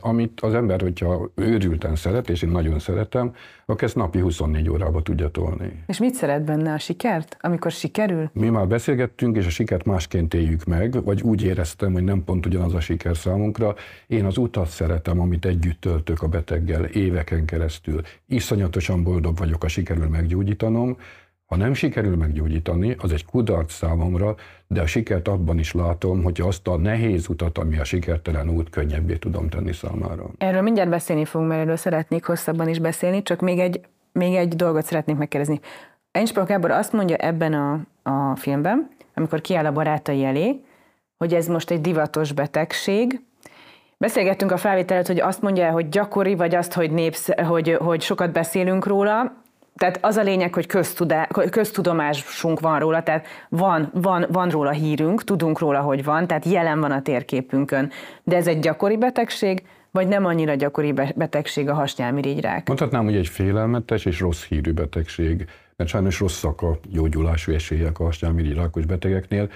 amit 0.00 0.40
az 0.40 0.54
ember, 0.54 0.80
hogyha 0.80 1.30
őrülten 1.34 1.96
szeret, 1.96 2.28
és 2.28 2.42
én 2.42 2.50
nagyon 2.50 2.78
szeretem, 2.78 3.34
akkor 3.66 3.82
ezt 3.82 3.96
napi 3.96 4.18
24 4.18 4.70
órába 4.70 5.02
tudja 5.02 5.28
tolni. 5.28 5.82
És 5.86 5.98
mit 5.98 6.14
szeret 6.14 6.44
benne 6.44 6.72
a 6.72 6.78
sikert, 6.78 7.36
amikor 7.40 7.70
sikerül? 7.70 8.30
Mi 8.32 8.48
már 8.48 8.66
beszélgettünk, 8.66 9.36
és 9.36 9.46
a 9.46 9.50
sikert 9.50 9.84
másként 9.84 10.34
éljük 10.34 10.64
meg, 10.64 11.04
vagy 11.04 11.22
úgy 11.22 11.42
éreztem, 11.42 11.92
hogy 11.92 12.04
nem 12.04 12.24
pont 12.24 12.46
ugyanaz 12.46 12.74
a 12.74 12.80
siker 12.80 13.16
számunkra. 13.16 13.74
Én 14.06 14.24
az 14.24 14.36
utat 14.36 14.68
szeretem, 14.68 15.20
amit 15.20 15.44
együtt 15.44 15.80
töltök 15.80 16.22
a 16.22 16.28
beteggel 16.28 16.84
éveken 16.84 17.44
keresztül. 17.44 18.00
Iszonyatosan 18.26 19.02
boldog 19.02 19.36
vagyok, 19.36 19.64
a 19.64 19.68
sikerül 19.68 20.08
meggyógyítanom, 20.08 20.96
ha 21.50 21.56
nem 21.56 21.74
sikerül 21.74 22.16
meggyógyítani, 22.16 22.96
az 22.98 23.12
egy 23.12 23.24
kudarc 23.24 23.72
számomra, 23.72 24.34
de 24.66 24.80
a 24.80 24.86
sikert 24.86 25.28
abban 25.28 25.58
is 25.58 25.72
látom, 25.72 26.22
hogy 26.22 26.40
azt 26.40 26.68
a 26.68 26.76
nehéz 26.76 27.28
utat, 27.28 27.58
ami 27.58 27.78
a 27.78 27.84
sikertelen 27.84 28.48
út, 28.48 28.70
könnyebbé 28.70 29.16
tudom 29.16 29.48
tenni 29.48 29.72
számára. 29.72 30.30
Erről 30.38 30.62
mindjárt 30.62 30.90
beszélni 30.90 31.24
fogunk, 31.24 31.50
mert 31.50 31.62
erről 31.62 31.76
szeretnék 31.76 32.24
hosszabban 32.24 32.68
is 32.68 32.78
beszélni, 32.78 33.22
csak 33.22 33.40
még 33.40 33.58
egy, 33.58 33.80
még 34.12 34.34
egy 34.34 34.56
dolgot 34.56 34.84
szeretnék 34.84 35.16
megkérdezni. 35.16 35.60
Einspach 36.10 36.48
Gábor 36.48 36.70
azt 36.70 36.92
mondja 36.92 37.16
ebben 37.16 37.52
a, 37.52 37.80
a 38.10 38.36
filmben, 38.36 38.90
amikor 39.14 39.40
kiáll 39.40 39.66
a 39.66 39.72
barátai 39.72 40.24
elé, 40.24 40.60
hogy 41.18 41.34
ez 41.34 41.46
most 41.46 41.70
egy 41.70 41.80
divatos 41.80 42.32
betegség, 42.32 43.20
Beszélgettünk 43.98 44.52
a 44.52 44.56
felvételet, 44.56 45.06
hogy 45.06 45.20
azt 45.20 45.42
mondja, 45.42 45.70
hogy 45.70 45.88
gyakori, 45.88 46.34
vagy 46.34 46.54
azt, 46.54 46.72
hogy, 46.72 46.90
népsz, 46.90 47.28
hogy, 47.42 47.76
hogy 47.80 48.00
sokat 48.00 48.32
beszélünk 48.32 48.86
róla 48.86 49.42
tehát 49.76 49.98
az 50.00 50.16
a 50.16 50.22
lényeg, 50.22 50.54
hogy 50.54 50.66
köztudá, 50.66 51.28
köztudomásunk 51.50 52.60
van 52.60 52.78
róla, 52.78 53.02
tehát 53.02 53.26
van, 53.48 53.90
van, 53.94 54.26
van 54.30 54.48
róla 54.48 54.70
hírünk, 54.70 55.24
tudunk 55.24 55.58
róla, 55.58 55.80
hogy 55.80 56.04
van, 56.04 56.26
tehát 56.26 56.44
jelen 56.44 56.80
van 56.80 56.90
a 56.90 57.02
térképünkön. 57.02 57.90
De 58.22 58.36
ez 58.36 58.46
egy 58.46 58.58
gyakori 58.58 58.96
betegség, 58.96 59.62
vagy 59.90 60.08
nem 60.08 60.24
annyira 60.24 60.54
gyakori 60.54 60.92
betegség 60.92 61.68
a 61.68 61.74
hasnyálmirigyrák? 61.74 62.66
Mondhatnám, 62.66 63.04
hogy 63.04 63.16
egy 63.16 63.28
félelmetes 63.28 64.04
és 64.04 64.20
rossz 64.20 64.44
hírű 64.44 64.72
betegség, 64.72 65.46
mert 65.76 65.90
sajnos 65.90 66.20
rosszak 66.20 66.62
a 66.62 66.78
gyógyulási 66.88 67.54
esélyek 67.54 67.98
a 67.98 68.04
hasnyálmirigyrákos 68.04 68.84
betegeknél. 68.84 69.48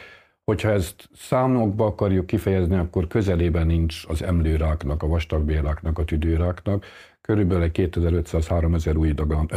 Hogyha 0.44 0.70
ezt 0.70 1.08
számokba 1.16 1.86
akarjuk 1.86 2.26
kifejezni, 2.26 2.76
akkor 2.76 3.06
közelében 3.06 3.66
nincs 3.66 4.02
az 4.08 4.22
emlőráknak, 4.22 5.02
a 5.02 5.06
vastagbéláknak, 5.06 5.98
a 5.98 6.04
tüdőráknak. 6.04 6.84
Körülbelül 7.26 7.62
egy 7.62 7.90
2500-3000 7.92 8.96
új 8.96 9.12
dagan, 9.12 9.50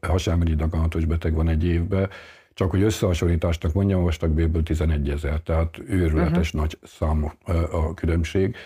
hasámirigy 0.00 0.56
daganatos 0.56 1.04
beteg 1.04 1.34
van 1.34 1.48
egy 1.48 1.64
évben, 1.64 2.08
csak 2.54 2.70
hogy 2.70 2.82
összehasonlításnak 2.82 3.72
mondjam, 3.72 4.00
a 4.00 4.02
vastagbélből 4.02 4.62
11 4.62 5.08
ezer, 5.10 5.40
tehát 5.40 5.78
őrületes 5.86 6.46
uh-huh. 6.46 6.60
nagy 6.60 6.78
számú 6.82 7.30
a 7.70 7.94
különbség. 7.94 8.56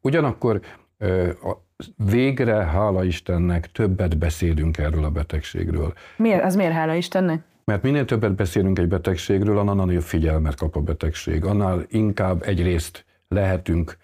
Ugyanakkor 0.00 0.60
végre, 1.96 2.54
hála 2.54 3.04
Istennek, 3.04 3.72
többet 3.72 4.18
beszélünk 4.18 4.78
erről 4.78 5.04
a 5.04 5.10
betegségről. 5.10 5.92
Miért? 6.16 6.44
Az 6.44 6.56
miért 6.56 6.72
hála 6.72 6.94
Istennek? 6.94 7.42
Mert 7.64 7.82
minél 7.82 8.04
többet 8.04 8.34
beszélünk 8.34 8.78
egy 8.78 8.88
betegségről, 8.88 9.58
annál 9.58 9.74
nagyobb 9.74 10.02
figyelmet 10.02 10.54
kap 10.54 10.76
a 10.76 10.80
betegség. 10.80 11.44
Annál 11.44 11.84
inkább 11.88 12.42
egyrészt 12.42 13.04
lehetünk 13.28 13.96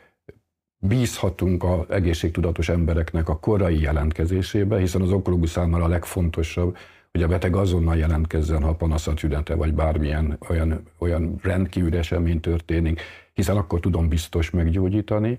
bízhatunk 0.78 1.64
az 1.64 1.90
egészségtudatos 1.90 2.68
embereknek 2.68 3.28
a 3.28 3.38
korai 3.38 3.80
jelentkezésébe, 3.80 4.78
hiszen 4.78 5.00
az 5.00 5.12
onkológus 5.12 5.50
számára 5.50 5.84
a 5.84 5.88
legfontosabb, 5.88 6.76
hogy 7.12 7.22
a 7.22 7.28
beteg 7.28 7.56
azonnal 7.56 7.96
jelentkezzen, 7.96 8.62
ha 8.62 8.74
panasza 8.74 9.14
tünete, 9.14 9.54
vagy 9.54 9.74
bármilyen 9.74 10.38
olyan, 10.48 10.82
olyan 10.98 11.38
rendkívül 11.42 11.96
esemény 11.96 12.40
történik, 12.40 13.00
hiszen 13.32 13.56
akkor 13.56 13.80
tudom 13.80 14.08
biztos 14.08 14.50
meggyógyítani. 14.50 15.38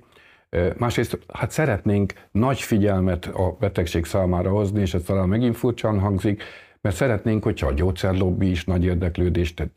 Másrészt, 0.78 1.20
hát 1.34 1.52
szeretnénk 1.52 2.14
nagy 2.32 2.60
figyelmet 2.60 3.26
a 3.26 3.58
betegség 3.60 4.06
számára 4.06 4.50
hozni, 4.50 4.82
és 4.82 4.94
ez 4.94 5.04
talán 5.04 5.28
megint 5.28 5.58
furcsán 5.58 6.00
hangzik, 6.00 6.44
mert 6.82 6.96
szeretnénk, 6.96 7.44
hogyha 7.44 7.68
a 7.68 7.74
gyógyszerlobbi 7.74 8.50
is 8.50 8.66
nagy 8.66 8.84
érdeklődést 8.84 9.72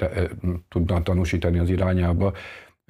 tudna 0.68 1.02
tanúsítani 1.02 1.58
az 1.58 1.70
irányába, 1.70 2.32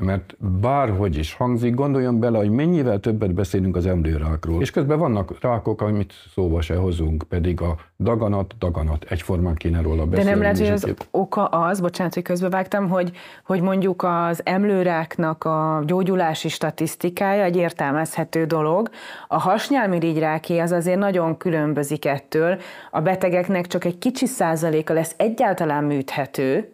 mert 0.00 0.36
bárhogy 0.60 1.16
is 1.16 1.34
hangzik, 1.34 1.74
gondoljon 1.74 2.20
bele, 2.20 2.38
hogy 2.38 2.50
mennyivel 2.50 3.00
többet 3.00 3.34
beszélünk 3.34 3.76
az 3.76 3.86
emlőrákról. 3.86 4.60
És 4.60 4.70
közben 4.70 4.98
vannak 4.98 5.40
rákok, 5.40 5.80
amit 5.80 6.12
szóba 6.34 6.60
se 6.60 6.76
hozunk, 6.76 7.22
pedig 7.28 7.60
a 7.60 7.76
daganat, 7.98 8.54
daganat, 8.58 9.04
egyformán 9.08 9.54
kéne 9.54 9.82
róla 9.82 10.06
beszélni. 10.06 10.24
De 10.24 10.30
nem 10.30 10.40
lehet, 10.40 10.58
hogy 10.58 10.68
az 10.68 10.94
oka 11.10 11.44
az, 11.44 11.80
bocsánat, 11.80 12.14
hogy 12.14 12.22
közbevágtam, 12.22 12.88
hogy, 12.88 13.10
hogy 13.44 13.60
mondjuk 13.60 14.02
az 14.02 14.40
emlőráknak 14.44 15.44
a 15.44 15.82
gyógyulási 15.86 16.48
statisztikája 16.48 17.42
egy 17.42 17.56
értelmezhető 17.56 18.44
dolog. 18.44 18.90
A 19.28 19.38
hasnyálmirigyrráké 19.38 20.58
az 20.58 20.72
azért 20.72 20.98
nagyon 20.98 21.36
különbözik 21.36 22.04
ettől. 22.04 22.58
A 22.90 23.00
betegeknek 23.00 23.66
csak 23.66 23.84
egy 23.84 23.98
kicsi 23.98 24.26
százaléka 24.26 24.92
lesz 24.92 25.14
egyáltalán 25.16 25.84
műthető, 25.84 26.72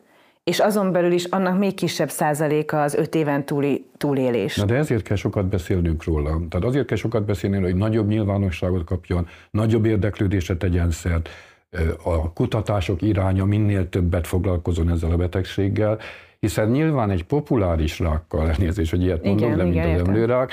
és 0.51 0.59
azon 0.59 0.93
belül 0.93 1.13
is 1.13 1.25
annak 1.25 1.59
még 1.59 1.75
kisebb 1.75 2.11
százaléka 2.11 2.83
az 2.83 2.95
öt 2.95 3.15
éven 3.15 3.45
túli 3.45 3.87
túlélés. 3.97 4.57
Na 4.57 4.65
de 4.65 4.75
ezért 4.75 5.03
kell 5.03 5.17
sokat 5.17 5.47
beszélnünk 5.47 6.05
róla. 6.05 6.41
Tehát 6.49 6.67
azért 6.67 6.87
kell 6.87 6.97
sokat 6.97 7.25
beszélni, 7.25 7.61
hogy 7.61 7.75
nagyobb 7.75 8.09
nyilvánosságot 8.09 8.85
kapjon, 8.85 9.29
nagyobb 9.51 9.85
érdeklődésre 9.85 10.57
tegyen 10.57 10.91
szert, 10.91 11.29
a 12.05 12.33
kutatások 12.33 13.03
iránya 13.03 13.45
minél 13.45 13.89
többet 13.89 14.27
foglalkozon 14.27 14.91
ezzel 14.91 15.11
a 15.11 15.17
betegséggel, 15.17 15.99
hiszen 16.41 16.71
nyilván 16.71 17.11
egy 17.11 17.25
populáris 17.25 17.99
rákkal, 17.99 18.51
elnézést, 18.51 18.91
hogy 18.91 19.03
ilyet 19.03 19.25
mondok, 19.25 19.47
igen, 19.47 19.57
de 19.57 19.63
mint 19.63 19.75
igen, 19.75 19.95
az 19.95 20.09
emlőrák, 20.09 20.53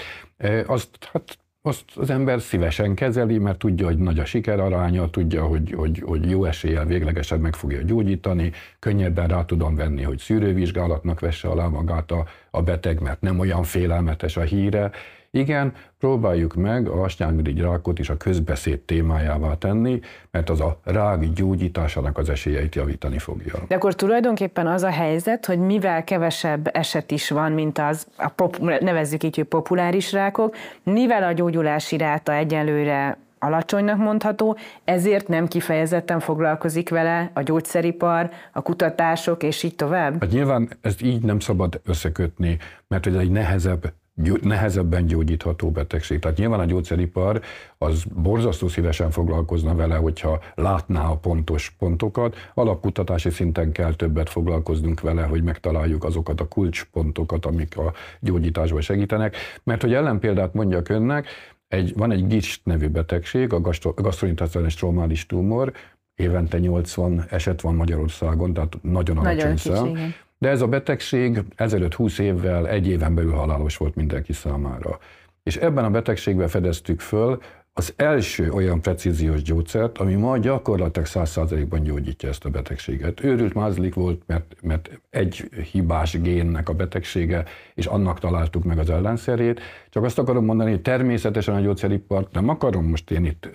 azt 0.66 0.90
hát 1.12 1.38
azt 1.66 1.84
az 1.96 2.10
ember 2.10 2.42
szívesen 2.42 2.96
kezeli, 2.96 3.38
mert 3.38 3.58
tudja, 3.58 3.86
hogy 3.86 3.98
nagy 3.98 4.20
a 4.20 4.26
sikeraránya, 4.26 5.10
tudja, 5.10 5.46
hogy, 5.46 5.74
hogy, 5.76 6.02
hogy 6.06 6.30
jó 6.30 6.46
eséllyel 6.46 6.86
véglegesen 6.86 7.40
meg 7.40 7.56
fogja 7.56 7.82
gyógyítani, 7.82 8.52
könnyebben 8.80 9.28
rá 9.28 9.46
tudom 9.46 9.76
venni, 9.76 10.02
hogy 10.04 10.18
szűrővizsgálatnak 10.18 11.20
vesse 11.20 11.48
alá 11.48 11.68
magát 11.68 12.12
a, 12.12 12.26
a 12.52 12.62
beteg, 12.62 13.00
mert 13.00 13.22
nem 13.22 13.40
olyan 13.40 13.64
félelmetes 13.64 14.38
a 14.38 14.42
híre, 14.42 14.92
igen, 15.36 15.74
próbáljuk 16.00 16.54
meg 16.54 16.88
a 16.88 17.08
rákot 17.56 18.00
is 18.00 18.10
a 18.10 18.18
közbeszéd 18.18 18.80
témájává 18.80 19.54
tenni, 19.58 20.00
mert 20.32 20.50
az 20.50 20.60
a 20.60 20.80
rák 20.84 21.30
gyógyításának 21.30 22.18
az 22.18 22.30
esélyeit 22.30 22.76
javítani 22.76 23.18
fogja. 23.18 23.54
De 23.68 23.76
akkor 23.76 23.96
tulajdonképpen 23.96 24.68
az 24.68 24.84
a 24.84 24.90
helyzet, 24.90 25.46
hogy 25.46 25.60
mivel 25.60 26.04
kevesebb 26.04 26.70
eset 26.74 27.12
is 27.12 27.30
van, 27.30 27.52
mint 27.52 27.80
az, 27.80 28.08
a 28.18 28.28
pop, 28.30 28.58
nevezzük 28.58 29.24
így, 29.24 29.36
hogy 29.36 29.46
populáris 29.46 30.12
rákok, 30.12 30.56
mivel 30.84 31.24
a 31.24 31.32
gyógyulási 31.32 31.98
ráta 31.98 32.34
egyelőre 32.34 33.18
alacsonynak 33.40 33.98
mondható, 33.98 34.58
ezért 34.84 35.28
nem 35.28 35.48
kifejezetten 35.48 36.20
foglalkozik 36.20 36.90
vele 36.90 37.32
a 37.34 37.42
gyógyszeripar, 37.42 38.30
a 38.52 38.62
kutatások, 38.62 39.44
és 39.44 39.64
így 39.64 39.76
tovább? 39.76 40.22
Hát 40.22 40.32
nyilván 40.32 40.70
ezt 40.82 41.02
így 41.02 41.22
nem 41.22 41.40
szabad 41.40 41.82
összekötni, 41.86 42.58
mert 42.88 43.08
ez 43.08 43.16
egy 43.16 43.32
nehezebb 43.32 43.94
nehezebben 44.42 45.06
gyógyítható 45.06 45.72
betegség. 45.72 46.20
Tehát 46.20 46.38
nyilván 46.38 46.60
a 46.60 46.66
gyógyszeripar 46.66 47.42
az 47.78 48.04
borzasztó 48.04 48.68
szívesen 48.68 49.12
foglalkozna 49.12 49.76
vele, 49.76 49.96
hogyha 49.96 50.40
látná 50.56 51.06
a 51.10 51.16
pontos 51.16 51.76
pontokat. 51.80 52.36
Alapkutatási 52.54 53.30
szinten 53.30 53.72
kell 53.72 53.94
többet 53.94 54.30
foglalkoznunk 54.30 55.02
vele, 55.02 55.24
hogy 55.24 55.44
megtaláljuk 55.44 56.04
azokat 56.04 56.42
a 56.42 56.48
kulcspontokat, 56.48 57.46
amik 57.46 57.78
a 57.78 57.94
gyógyításban 58.20 58.82
segítenek. 58.82 59.36
Mert 59.64 59.82
hogy 59.82 59.94
ellenpéldát 59.94 60.54
mondjak 60.54 60.90
önnek, 60.90 61.28
egy, 61.68 61.94
van 61.96 62.12
egy 62.12 62.28
GIST 62.28 62.66
nevű 62.66 62.88
betegség, 62.88 63.54
a 63.54 63.62
gastrointestális 63.96 64.74
traumális 64.74 65.26
tumor, 65.26 65.72
évente 66.16 66.60
80 66.60 67.26
eset 67.30 67.62
van 67.62 67.76
Magyarországon, 67.76 68.54
tehát 68.54 68.78
nagyon 68.82 69.18
alacsony 69.18 69.58
szám. 69.58 70.14
De 70.44 70.50
ez 70.50 70.62
a 70.62 70.68
betegség 70.68 71.44
ezelőtt 71.56 71.94
20 71.94 72.20
évvel, 72.20 72.68
egy 72.68 72.88
éven 72.88 73.16
belül 73.16 73.32
halálos 73.32 73.78
volt 73.78 73.96
mindenki 73.96 74.34
számára. 74.34 75.00
És 75.44 75.56
ebben 75.56 75.86
a 75.86 75.90
betegségben 75.90 76.48
fedeztük 76.48 77.00
föl 77.00 77.42
az 77.74 77.94
első 77.96 78.52
olyan 78.52 78.82
precíziós 78.82 79.42
gyógyszert, 79.42 79.98
ami 79.98 80.14
ma 80.14 80.38
gyakorlatilag 80.38 81.08
100%-ban 81.12 81.84
gyógyítja 81.84 82.30
ezt 82.30 82.46
a 82.46 82.50
betegséget. 82.50 83.24
Őrült 83.24 83.54
mázlik 83.54 83.94
volt, 83.94 84.22
mert, 84.26 84.56
mert 84.62 85.00
egy 85.10 85.50
hibás 85.72 86.22
génnek 86.22 86.70
a 86.70 86.74
betegsége, 86.74 87.44
és 87.74 87.86
annak 87.86 88.20
találtuk 88.20 88.64
meg 88.64 88.78
az 88.78 88.90
ellenszerét. 88.90 89.62
Csak 89.90 90.04
azt 90.04 90.20
akarom 90.20 90.46
mondani, 90.46 90.70
hogy 90.70 90.82
természetesen 90.82 91.56
a 91.56 91.60
gyógyszeripart 91.60 92.34
nem 92.34 92.50
akarom 92.50 92.86
most 92.86 93.12
én 93.12 93.26
itt 93.26 93.50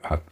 hát 0.00 0.22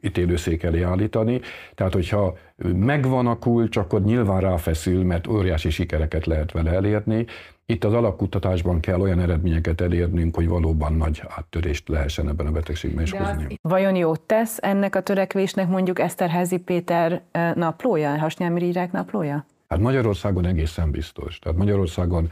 ítélőszék 0.00 0.62
elé 0.62 0.82
állítani. 0.82 1.40
Tehát, 1.74 1.92
hogyha 1.92 2.36
megvan 2.74 3.26
a 3.26 3.38
kulcs, 3.38 3.76
akkor 3.76 4.02
nyilván 4.02 4.40
ráfeszül, 4.40 5.04
mert 5.04 5.26
óriási 5.26 5.70
sikereket 5.70 6.26
lehet 6.26 6.52
vele 6.52 6.70
elérni. 6.70 7.26
Itt 7.66 7.84
az 7.84 7.92
alapkutatásban 7.92 8.80
kell 8.80 9.00
olyan 9.00 9.20
eredményeket 9.20 9.80
elérnünk, 9.80 10.34
hogy 10.34 10.48
valóban 10.48 10.92
nagy 10.92 11.22
áttörést 11.28 11.88
lehessen 11.88 12.28
ebben 12.28 12.46
a 12.46 12.50
betegségben 12.50 13.02
is 13.02 13.10
hozni. 13.10 13.58
Vajon 13.62 13.96
jót 13.96 14.20
tesz 14.20 14.58
ennek 14.60 14.94
a 14.94 15.00
törekvésnek 15.00 15.68
mondjuk 15.68 15.98
Eszterházi 15.98 16.58
Péter 16.58 17.22
naplója, 17.54 18.18
hasnyálmirírák 18.18 18.92
naplója? 18.92 19.46
Hát 19.68 19.78
Magyarországon 19.78 20.46
egészen 20.46 20.90
biztos. 20.90 21.38
Tehát 21.38 21.58
Magyarországon 21.58 22.30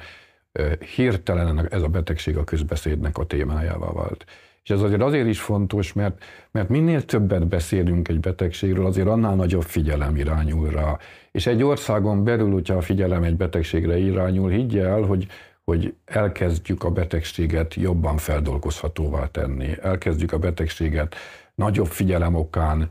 hirtelen 0.94 1.68
ez 1.70 1.82
a 1.82 1.88
betegség 1.88 2.36
a 2.36 2.44
közbeszédnek 2.44 3.18
a 3.18 3.26
témájává 3.26 3.92
vált. 3.92 4.24
És 4.64 4.70
ez 4.70 4.82
azért 4.82 5.02
azért 5.02 5.26
is 5.26 5.40
fontos, 5.40 5.92
mert, 5.92 6.24
mert 6.50 6.68
minél 6.68 7.04
többet 7.04 7.46
beszélünk 7.46 8.08
egy 8.08 8.20
betegségről, 8.20 8.86
azért 8.86 9.08
annál 9.08 9.34
nagyobb 9.34 9.62
figyelem 9.62 10.16
irányul 10.16 10.70
rá. 10.70 10.98
És 11.30 11.46
egy 11.46 11.62
országon 11.62 12.24
belül, 12.24 12.52
hogyha 12.52 12.74
a 12.74 12.80
figyelem 12.80 13.22
egy 13.22 13.36
betegségre 13.36 13.98
irányul, 13.98 14.50
higgye 14.50 14.84
el, 14.84 15.02
hogy, 15.02 15.26
hogy 15.64 15.94
elkezdjük 16.04 16.84
a 16.84 16.90
betegséget 16.90 17.74
jobban 17.74 18.16
feldolgozhatóvá 18.16 19.26
tenni. 19.26 19.68
Elkezdjük 19.82 20.32
a 20.32 20.38
betegséget 20.38 21.14
nagyobb 21.54 21.86
figyelem 21.86 22.34
okán 22.34 22.90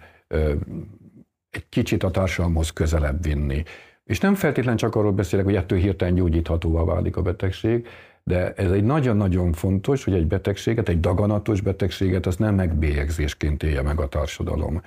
egy 1.50 1.70
kicsit 1.70 2.04
a 2.04 2.12
társadalomhoz 2.12 2.70
közelebb 2.70 3.24
vinni. 3.24 3.64
És 4.04 4.20
nem 4.20 4.36
feltétlenül 4.36 4.80
csak 4.80 4.96
arról 4.96 5.12
beszélek, 5.12 5.46
hogy 5.46 5.56
ettől 5.56 5.80
hirtelen 5.80 6.16
gyógyíthatóvá 6.16 6.84
válik 6.84 7.18
a 7.18 7.22
betegség, 7.22 7.88
de 8.24 8.54
ez 8.54 8.72
egy 8.72 8.84
nagyon-nagyon 8.84 9.52
fontos, 9.52 10.04
hogy 10.04 10.14
egy 10.14 10.28
betegséget, 10.28 10.90
egy 10.90 11.00
daganatos 11.00 11.62
betegséget, 11.62 12.26
az 12.26 12.36
nem 12.36 12.56
megbélyegzésként 12.56 13.64
élje 13.64 13.82
meg 13.82 14.00
a 14.00 14.08
társadalom. 14.08 14.82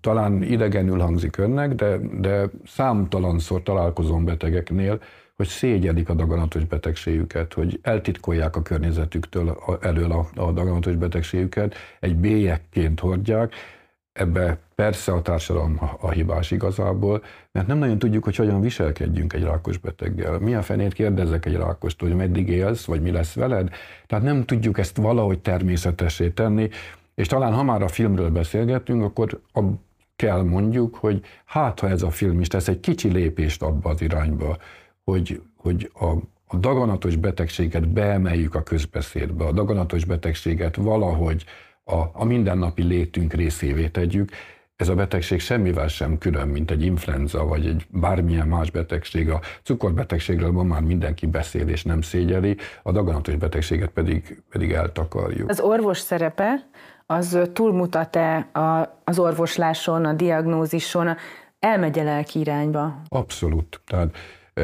Talán 0.00 0.42
idegenül 0.42 0.98
hangzik 0.98 1.36
önnek, 1.36 1.74
de, 1.74 1.98
de 2.20 2.50
számtalanszor 2.66 3.62
találkozom 3.62 4.24
betegeknél, 4.24 5.00
hogy 5.36 5.46
szégyelik 5.46 6.08
a 6.08 6.14
daganatos 6.14 6.64
betegségüket, 6.64 7.52
hogy 7.52 7.78
eltitkolják 7.82 8.56
a 8.56 8.62
környezetüktől 8.62 9.58
elől 9.80 10.12
a, 10.12 10.28
a 10.34 10.52
daganatos 10.52 10.96
betegségüket, 10.96 11.74
egy 12.00 12.16
bélyekként 12.16 13.00
hordják, 13.00 13.52
Ebbe 14.16 14.58
persze 14.74 15.12
a 15.12 15.22
társadalom 15.22 15.80
a 16.00 16.10
hibás 16.10 16.50
igazából, 16.50 17.22
mert 17.52 17.66
nem 17.66 17.78
nagyon 17.78 17.98
tudjuk, 17.98 18.24
hogy 18.24 18.36
hogyan 18.36 18.60
viselkedjünk 18.60 19.32
egy 19.32 19.42
rákos 19.42 19.78
beteggel. 19.78 20.38
Mi 20.38 20.54
a 20.54 20.62
fenét 20.62 20.92
kérdezzek 20.92 21.46
egy 21.46 21.56
rákostól, 21.56 22.08
hogy 22.08 22.16
meddig 22.16 22.48
élsz, 22.48 22.84
vagy 22.84 23.02
mi 23.02 23.10
lesz 23.10 23.34
veled? 23.34 23.70
Tehát 24.06 24.24
nem 24.24 24.44
tudjuk 24.44 24.78
ezt 24.78 24.96
valahogy 24.96 25.38
természetesé 25.38 26.28
tenni, 26.28 26.68
és 27.14 27.26
talán 27.26 27.52
ha 27.52 27.62
már 27.62 27.82
a 27.82 27.88
filmről 27.88 28.30
beszélgetünk, 28.30 29.02
akkor 29.02 29.40
a, 29.52 29.60
kell 30.16 30.42
mondjuk, 30.42 30.94
hogy 30.94 31.24
hát 31.44 31.80
ha 31.80 31.88
ez 31.88 32.02
a 32.02 32.10
film 32.10 32.40
is 32.40 32.48
tesz 32.48 32.68
egy 32.68 32.80
kicsi 32.80 33.08
lépést 33.08 33.62
abba 33.62 33.90
az 33.90 34.00
irányba, 34.00 34.56
hogy, 35.04 35.42
hogy 35.56 35.90
a, 35.94 36.06
a 36.46 36.56
daganatos 36.56 37.16
betegséget 37.16 37.88
beemeljük 37.88 38.54
a 38.54 38.62
közbeszédbe, 38.62 39.44
a 39.44 39.52
daganatos 39.52 40.04
betegséget 40.04 40.76
valahogy 40.76 41.44
a, 41.86 42.10
a 42.12 42.24
mindennapi 42.24 42.82
létünk 42.82 43.32
részévé 43.32 43.88
tegyük. 43.88 44.30
Ez 44.76 44.88
a 44.88 44.94
betegség 44.94 45.40
semmivel 45.40 45.88
sem 45.88 46.18
külön, 46.18 46.48
mint 46.48 46.70
egy 46.70 46.84
influenza, 46.84 47.44
vagy 47.44 47.66
egy 47.66 47.86
bármilyen 47.90 48.46
más 48.46 48.70
betegség. 48.70 49.30
A 49.30 49.40
cukorbetegségről 49.62 50.50
ma 50.50 50.62
már 50.62 50.80
mindenki 50.80 51.26
beszél 51.26 51.68
és 51.68 51.82
nem 51.82 52.00
szégyeli, 52.00 52.56
a 52.82 52.92
daganatos 52.92 53.34
betegséget 53.34 53.90
pedig, 53.90 54.42
pedig 54.50 54.72
eltakarjuk. 54.72 55.48
Az 55.48 55.60
orvos 55.60 55.98
szerepe 55.98 56.68
az 57.06 57.38
túlmutat-e 57.52 58.50
az 59.04 59.18
orvosláson, 59.18 60.04
a 60.04 60.12
diagnózison, 60.12 61.16
elmegy-e 61.58 62.02
lelki 62.02 62.38
irányba? 62.38 63.02
Abszolút. 63.08 63.80
Tehát 63.86 64.16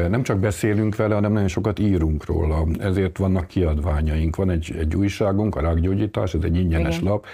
nem 0.09 0.23
csak 0.23 0.39
beszélünk 0.39 0.95
vele, 0.95 1.13
hanem 1.13 1.31
nagyon 1.31 1.47
sokat 1.47 1.79
írunk 1.79 2.25
róla. 2.25 2.67
Ezért 2.79 3.17
vannak 3.17 3.47
kiadványaink. 3.47 4.35
Van 4.35 4.49
egy, 4.49 4.75
egy 4.77 4.95
újságunk, 4.95 5.55
a 5.55 5.61
Rákgyógyítás, 5.61 6.33
ez 6.33 6.43
egy 6.43 6.55
ingyenes 6.55 6.97
Igen. 6.97 7.09
lap, 7.09 7.25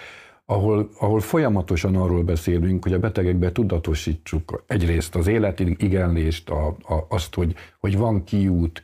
ahol, 0.46 0.90
ahol 1.00 1.20
folyamatosan 1.20 1.96
arról 1.96 2.24
beszélünk, 2.24 2.84
hogy 2.84 2.94
a 2.94 3.00
betegekbe 3.00 3.52
tudatosítsuk 3.52 4.64
egyrészt 4.68 5.16
az 5.16 5.28
életigenlést, 5.28 6.50
a, 6.50 6.68
a, 6.68 7.06
azt, 7.10 7.36
hogy, 7.36 7.56
hogy 7.80 7.98
van 7.98 8.24
kiút, 8.24 8.84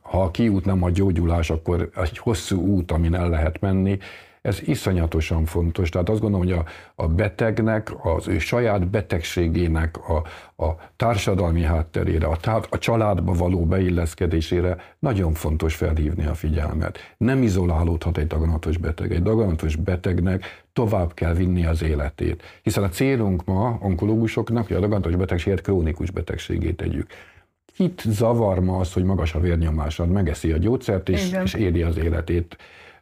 ha 0.00 0.22
a 0.22 0.30
kiút 0.30 0.64
nem 0.64 0.82
a 0.82 0.90
gyógyulás, 0.90 1.50
akkor 1.50 1.90
egy 1.96 2.18
hosszú 2.18 2.60
út, 2.60 2.92
amin 2.92 3.14
el 3.14 3.28
lehet 3.28 3.60
menni, 3.60 3.98
ez 4.48 4.60
iszonyatosan 4.64 5.44
fontos. 5.44 5.88
Tehát 5.88 6.08
azt 6.08 6.20
gondolom, 6.20 6.46
hogy 6.46 6.56
a, 6.56 6.64
a 6.94 7.08
betegnek, 7.08 7.92
az 8.02 8.28
ő 8.28 8.38
saját 8.38 8.88
betegségének 8.88 9.96
a, 10.08 10.16
a 10.64 10.76
társadalmi 10.96 11.62
hátterére, 11.62 12.26
a, 12.26 12.36
tá- 12.36 12.66
a 12.70 12.78
családba 12.78 13.32
való 13.32 13.66
beilleszkedésére 13.66 14.76
nagyon 14.98 15.32
fontos 15.32 15.74
felhívni 15.74 16.26
a 16.26 16.34
figyelmet. 16.34 16.98
Nem 17.16 17.42
izolálódhat 17.42 18.18
egy 18.18 18.26
daganatos 18.26 18.76
beteg. 18.76 19.12
Egy 19.12 19.22
daganatos 19.22 19.76
betegnek 19.76 20.64
tovább 20.72 21.14
kell 21.14 21.34
vinni 21.34 21.66
az 21.66 21.82
életét. 21.82 22.42
Hiszen 22.62 22.82
a 22.82 22.88
célunk 22.88 23.44
ma 23.44 23.78
onkológusoknak, 23.82 24.66
hogy 24.66 24.76
a 24.76 24.80
daganatos 24.80 25.16
betegséget 25.16 25.60
krónikus 25.60 26.10
betegségét 26.10 26.76
tegyük. 26.76 27.06
Kit 27.74 28.02
zavar 28.06 28.60
ma 28.60 28.78
az, 28.78 28.92
hogy 28.92 29.04
magas 29.04 29.34
a 29.34 29.40
vérnyomásad, 29.40 30.08
megeszi 30.08 30.52
a 30.52 30.56
gyógyszert 30.56 31.08
és, 31.08 31.36
és 31.44 31.54
éli 31.54 31.82
az 31.82 31.96
életét. 31.96 32.56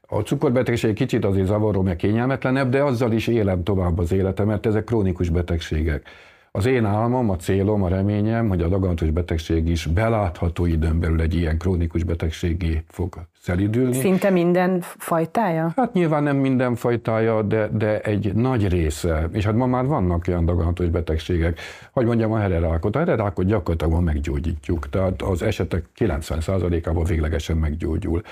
A 0.08 0.20
cukorbetegség 0.20 0.94
kicsit 0.94 1.24
azért 1.24 1.46
zavaró, 1.46 1.82
meg 1.82 1.96
kényelmetlenebb, 1.96 2.70
de 2.70 2.82
azzal 2.82 3.12
is 3.12 3.26
élem 3.26 3.62
tovább 3.62 3.98
az 3.98 4.12
életemet, 4.12 4.66
ezek 4.66 4.84
krónikus 4.84 5.28
betegségek. 5.28 6.08
Az 6.56 6.66
én 6.66 6.84
álmom, 6.84 7.30
a 7.30 7.36
célom, 7.36 7.82
a 7.82 7.88
reményem, 7.88 8.48
hogy 8.48 8.62
a 8.62 8.68
daganatos 8.68 9.10
betegség 9.10 9.68
is 9.68 9.86
belátható 9.86 10.66
időn 10.66 11.00
belül 11.00 11.20
egy 11.20 11.34
ilyen 11.34 11.58
krónikus 11.58 12.04
betegségé 12.04 12.82
fog 12.88 13.14
szelidülni. 13.40 13.94
Szinte 13.94 14.30
minden 14.30 14.80
fajtája? 14.80 15.72
Hát 15.76 15.92
nyilván 15.92 16.22
nem 16.22 16.36
minden 16.36 16.74
fajtája, 16.74 17.42
de, 17.42 17.68
de 17.72 18.00
egy 18.00 18.34
nagy 18.34 18.68
része. 18.68 19.28
És 19.32 19.44
hát 19.44 19.54
ma 19.54 19.66
már 19.66 19.86
vannak 19.86 20.24
olyan 20.28 20.44
daganatos 20.44 20.88
betegségek. 20.88 21.60
Hogy 21.92 22.06
mondjam, 22.06 22.32
a 22.32 22.38
hererákot. 22.38 22.96
A 22.96 22.98
hererákot 22.98 23.46
gyakorlatilag 23.46 24.02
meggyógyítjuk. 24.02 24.88
Tehát 24.88 25.22
az 25.22 25.42
esetek 25.42 25.84
90%-ában 25.98 27.04
véglegesen 27.04 27.56
meggyógyul. 27.56 28.22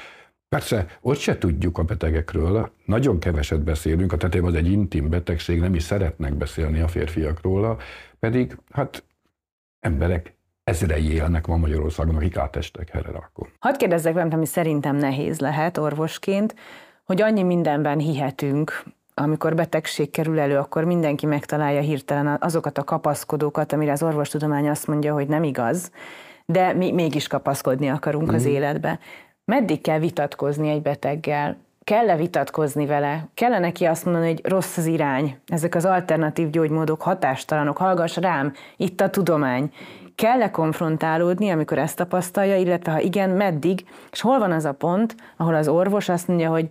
Persze, 0.54 0.86
ott 1.00 1.18
se 1.18 1.38
tudjuk 1.38 1.78
a 1.78 1.82
betegekről, 1.82 2.70
nagyon 2.84 3.18
keveset 3.18 3.62
beszélünk, 3.62 4.12
a 4.12 4.16
tetejében 4.16 4.50
az 4.50 4.56
egy 4.56 4.70
intim 4.70 5.08
betegség, 5.08 5.60
nem 5.60 5.74
is 5.74 5.82
szeretnek 5.82 6.34
beszélni 6.34 6.80
a 6.80 6.88
férfiak 6.88 7.42
róla, 7.42 7.76
pedig 8.18 8.56
hát 8.72 9.04
emberek 9.80 10.36
ezrei 10.64 11.12
élnek 11.12 11.46
ma 11.46 11.56
Magyarországon, 11.56 12.16
akik 12.16 12.36
átestek 12.36 12.88
hererákon. 12.88 13.48
Hadd 13.58 13.76
kérdezzek 13.76 14.12
valamit, 14.12 14.34
ami 14.34 14.46
szerintem 14.46 14.96
nehéz 14.96 15.40
lehet 15.40 15.78
orvosként, 15.78 16.54
hogy 17.04 17.22
annyi 17.22 17.42
mindenben 17.42 17.98
hihetünk, 17.98 18.82
amikor 19.14 19.54
betegség 19.54 20.10
kerül 20.10 20.38
elő, 20.38 20.56
akkor 20.56 20.84
mindenki 20.84 21.26
megtalálja 21.26 21.80
hirtelen 21.80 22.36
azokat 22.40 22.78
a 22.78 22.84
kapaszkodókat, 22.84 23.72
amire 23.72 23.92
az 23.92 24.02
orvostudomány 24.02 24.68
azt 24.68 24.86
mondja, 24.86 25.12
hogy 25.12 25.28
nem 25.28 25.42
igaz, 25.42 25.90
de 26.46 26.72
mi 26.72 26.92
mégis 26.92 27.26
kapaszkodni 27.26 27.88
akarunk 27.88 28.30
mm. 28.30 28.34
az 28.34 28.44
életbe. 28.44 28.98
Meddig 29.44 29.80
kell 29.80 29.98
vitatkozni 29.98 30.68
egy 30.68 30.82
beteggel? 30.82 31.56
kell-e 31.84 32.16
vitatkozni 32.16 32.86
vele? 32.86 33.28
Kell-e 33.34 33.58
neki 33.58 33.84
azt 33.84 34.04
mondani, 34.04 34.26
hogy 34.26 34.40
rossz 34.44 34.76
az 34.76 34.86
irány, 34.86 35.36
ezek 35.46 35.74
az 35.74 35.84
alternatív 35.84 36.50
gyógymódok 36.50 37.02
hatástalanok, 37.02 37.76
hallgass 37.76 38.16
rám, 38.16 38.52
itt 38.76 39.00
a 39.00 39.10
tudomány. 39.10 39.72
Kell-e 40.14 40.50
konfrontálódni, 40.50 41.50
amikor 41.50 41.78
ezt 41.78 41.96
tapasztalja, 41.96 42.56
illetve 42.56 42.92
ha 42.92 43.00
igen, 43.00 43.30
meddig, 43.30 43.86
és 44.12 44.20
hol 44.20 44.38
van 44.38 44.52
az 44.52 44.64
a 44.64 44.72
pont, 44.72 45.14
ahol 45.36 45.54
az 45.54 45.68
orvos 45.68 46.08
azt 46.08 46.28
mondja, 46.28 46.50
hogy 46.50 46.68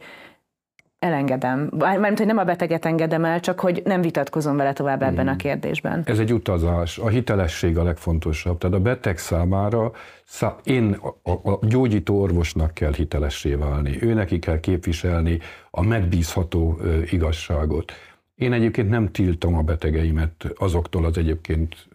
elengedem. 1.04 1.70
Mármint, 1.78 2.18
hogy 2.18 2.28
nem 2.28 2.38
a 2.38 2.44
beteget 2.44 2.86
engedem 2.86 3.26
el, 3.26 3.40
csak 3.40 3.60
hogy 3.60 3.82
nem 3.86 4.02
vitatkozom 4.02 4.58
vele 4.58 4.74
tovább 4.74 5.02
ebben 5.02 5.28
a 5.28 5.30
hmm. 5.30 5.38
kérdésben. 5.38 6.04
Ez 6.06 6.20
egy 6.20 6.34
utazás. 6.34 6.98
A 6.98 7.08
hitelesség 7.08 7.78
a 7.78 7.84
legfontosabb. 7.84 8.58
Tehát 8.58 8.76
a 8.76 8.80
beteg 8.80 9.18
számára 9.18 9.92
szá, 10.26 10.56
én 10.64 10.98
a, 11.24 11.32
a 11.32 11.60
gyógyító 11.62 12.22
orvosnak 12.22 12.74
kell 12.74 12.94
hitelessé 12.94 13.54
válni. 13.54 13.98
Ő 14.02 14.14
neki 14.14 14.40
kell 14.40 14.60
képviselni 14.60 15.40
a 15.72 15.82
megbízható 15.82 16.80
igazságot. 17.12 17.92
Én 18.36 18.54
egyébként 18.54 18.90
nem 18.90 19.12
tiltom 19.12 19.56
a 19.56 19.62
betegeimet 19.62 20.46
azoktól 20.56 21.06
az 21.06 21.18
egyébként 21.18 21.88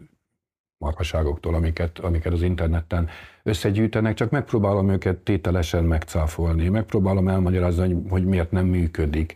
marhaságoktól, 0.79 1.55
amiket, 1.55 1.99
amiket 1.99 2.33
az 2.33 2.43
interneten 2.43 3.09
összegyűjtenek, 3.43 4.15
csak 4.15 4.31
megpróbálom 4.31 4.91
őket 4.91 5.17
tételesen 5.17 5.85
megcáfolni, 5.85 6.69
megpróbálom 6.69 7.29
elmagyarázni, 7.29 7.97
hogy 8.09 8.25
miért 8.25 8.51
nem 8.51 8.67
működik. 8.67 9.35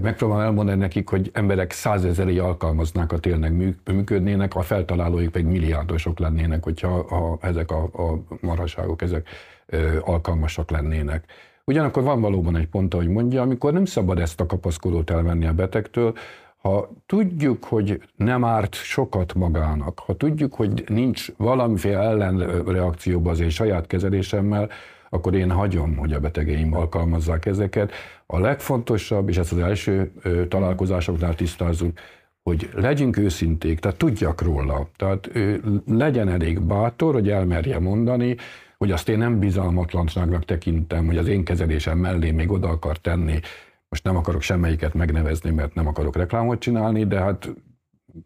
Megpróbálom 0.00 0.42
elmondani 0.42 0.78
nekik, 0.78 1.08
hogy 1.08 1.30
emberek 1.32 1.72
százezerei 1.72 2.38
alkalmaznák, 2.38 3.10
ha 3.10 3.18
tényleg 3.18 3.76
működnének, 3.84 4.54
a 4.54 4.62
feltalálóik 4.62 5.30
pedig 5.30 5.46
milliárdosok 5.46 6.18
lennének, 6.18 6.64
hogyha 6.64 6.88
ha 7.08 7.38
ezek 7.40 7.70
a, 7.70 7.82
a 7.82 8.22
marhaságok, 8.40 9.02
ezek 9.02 9.28
ö, 9.66 9.98
alkalmasak 10.00 10.70
lennének. 10.70 11.24
Ugyanakkor 11.64 12.02
van 12.02 12.20
valóban 12.20 12.56
egy 12.56 12.68
pont, 12.68 12.94
ahogy 12.94 13.08
mondja, 13.08 13.42
amikor 13.42 13.72
nem 13.72 13.84
szabad 13.84 14.18
ezt 14.18 14.40
a 14.40 14.46
kapaszkodót 14.46 15.10
elvenni 15.10 15.46
a 15.46 15.52
betegtől, 15.52 16.14
ha 16.62 16.90
tudjuk, 17.06 17.64
hogy 17.64 18.02
nem 18.16 18.44
árt 18.44 18.74
sokat 18.74 19.34
magának, 19.34 19.98
ha 19.98 20.14
tudjuk, 20.14 20.54
hogy 20.54 20.84
nincs 20.88 21.26
valamiféle 21.36 22.00
ellenreakcióba 22.00 23.30
az 23.30 23.40
én 23.40 23.50
saját 23.50 23.86
kezelésemmel, 23.86 24.68
akkor 25.10 25.34
én 25.34 25.50
hagyom, 25.50 25.96
hogy 25.96 26.12
a 26.12 26.20
betegeim 26.20 26.74
alkalmazzák 26.74 27.46
ezeket. 27.46 27.92
A 28.26 28.38
legfontosabb, 28.38 29.28
és 29.28 29.36
ezt 29.36 29.52
az 29.52 29.58
első 29.58 30.12
találkozásoknál 30.48 31.34
tisztázzuk, 31.34 31.98
hogy 32.42 32.70
legyünk 32.74 33.16
őszinték, 33.16 33.78
tehát 33.78 33.96
tudjak 33.96 34.42
róla. 34.42 34.88
Tehát 34.96 35.30
legyen 35.86 36.28
elég 36.28 36.60
bátor, 36.60 37.14
hogy 37.14 37.30
elmerje 37.30 37.78
mondani, 37.78 38.36
hogy 38.78 38.90
azt 38.90 39.08
én 39.08 39.18
nem 39.18 39.38
bizalmatlanságnak 39.38 40.44
tekintem, 40.44 41.06
hogy 41.06 41.16
az 41.16 41.26
én 41.26 41.44
kezelésem 41.44 41.98
mellé 41.98 42.30
még 42.30 42.50
oda 42.50 42.68
akar 42.68 42.96
tenni 42.96 43.40
most 43.92 44.04
nem 44.04 44.16
akarok 44.16 44.42
semmelyiket 44.42 44.94
megnevezni, 44.94 45.50
mert 45.50 45.74
nem 45.74 45.86
akarok 45.86 46.16
reklámot 46.16 46.58
csinálni, 46.58 47.06
de 47.06 47.20
hát 47.20 47.48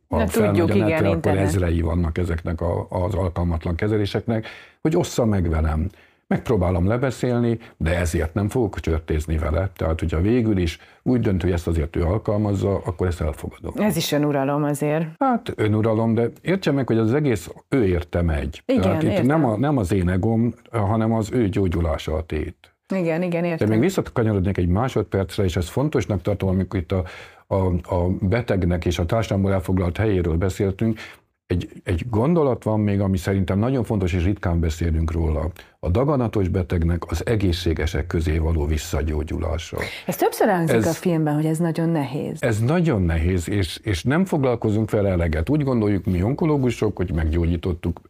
ha 0.09 0.25
tudjuk, 0.25 0.71
a 0.71 0.75
netre, 0.75 1.09
akkor 1.09 1.37
ezrei 1.37 1.81
vannak 1.81 2.19
ezeknek 2.19 2.61
a, 2.61 2.87
az 2.89 3.15
alkalmatlan 3.15 3.75
kezeléseknek, 3.75 4.47
hogy 4.81 4.97
ossza 4.97 5.25
meg 5.25 5.49
velem. 5.49 5.89
Megpróbálom 6.27 6.87
lebeszélni, 6.87 7.59
de 7.77 7.99
ezért 7.99 8.35
nem 8.35 8.49
fogok 8.49 8.81
csörtézni 8.81 9.39
vele. 9.39 9.71
Tehát, 9.77 10.01
hogyha 10.01 10.21
végül 10.21 10.59
is 10.59 10.79
úgy 11.03 11.21
dönt, 11.21 11.43
hogy 11.43 11.51
ezt 11.51 11.67
azért 11.67 11.97
ő 11.97 12.03
alkalmazza, 12.03 12.81
akkor 12.85 13.07
ezt 13.07 13.21
elfogadom. 13.21 13.73
Ez 13.77 13.97
is 13.97 14.13
önuralom 14.13 14.65
azért. 14.65 15.07
Hát 15.19 15.53
önuralom, 15.57 16.15
de 16.15 16.31
értse 16.43 16.71
meg, 16.71 16.87
hogy 16.87 16.99
az 16.99 17.15
egész 17.15 17.51
ő 17.69 17.87
érte 17.87 18.23
megy. 18.23 18.63
Igen, 18.67 18.83
Tehát 18.83 19.03
itt 19.03 19.23
nem, 19.23 19.45
a, 19.45 19.57
nem 19.57 19.77
az 19.77 19.93
én 19.93 20.09
egom, 20.09 20.55
hanem 20.71 21.13
az 21.13 21.31
ő 21.33 21.49
gyógyulása 21.49 22.15
a 22.15 22.23
tét. 22.23 22.76
Igen, 22.95 23.23
igen, 23.23 23.45
értem. 23.45 23.69
De 23.69 23.75
még 23.75 23.83
visszakanyarodnék 23.83 24.57
egy 24.57 24.69
másodpercre, 24.69 25.45
és 25.45 25.57
ez 25.57 25.69
fontosnak 25.69 26.23
tartom, 26.23 26.49
amikor 26.49 26.81
itt 26.81 26.93
a, 26.93 27.05
a, 27.47 27.95
a 27.95 28.09
betegnek 28.21 28.85
és 28.85 28.99
a 28.99 29.07
társadalomból 29.07 29.53
elfoglalt 29.53 29.97
helyéről 29.97 30.37
beszéltünk, 30.37 30.99
egy, 31.47 31.69
egy 31.85 32.05
gondolat 32.11 32.65
van 32.65 32.81
még, 32.81 33.01
ami 33.01 33.17
szerintem 33.17 33.59
nagyon 33.59 33.85
fontos, 33.85 34.13
és 34.13 34.25
ritkán 34.25 34.61
beszélünk 34.61 35.13
róla. 35.13 35.51
A 35.81 35.89
daganatos 35.89 36.49
betegnek 36.49 37.11
az 37.11 37.27
egészségesek 37.27 38.07
közé 38.07 38.39
való 38.39 38.67
visszagyógyulása. 38.67 39.79
Ez 40.07 40.17
többször 40.17 40.49
elhangzik 40.49 40.77
ez, 40.77 40.87
a 40.87 40.93
filmben, 40.93 41.35
hogy 41.35 41.47
ez 41.47 41.59
nagyon 41.59 41.89
nehéz. 41.89 42.43
Ez 42.43 42.61
nagyon 42.61 43.03
nehéz, 43.03 43.49
és, 43.49 43.79
és 43.83 44.03
nem 44.03 44.25
foglalkozunk 44.25 44.91
vele 44.91 45.09
eleget. 45.09 45.51
Úgy 45.51 45.63
gondoljuk 45.63 46.05
mi 46.05 46.23
onkológusok, 46.23 46.97
hogy 46.97 47.13
meggyógyítottuk, 47.13 48.01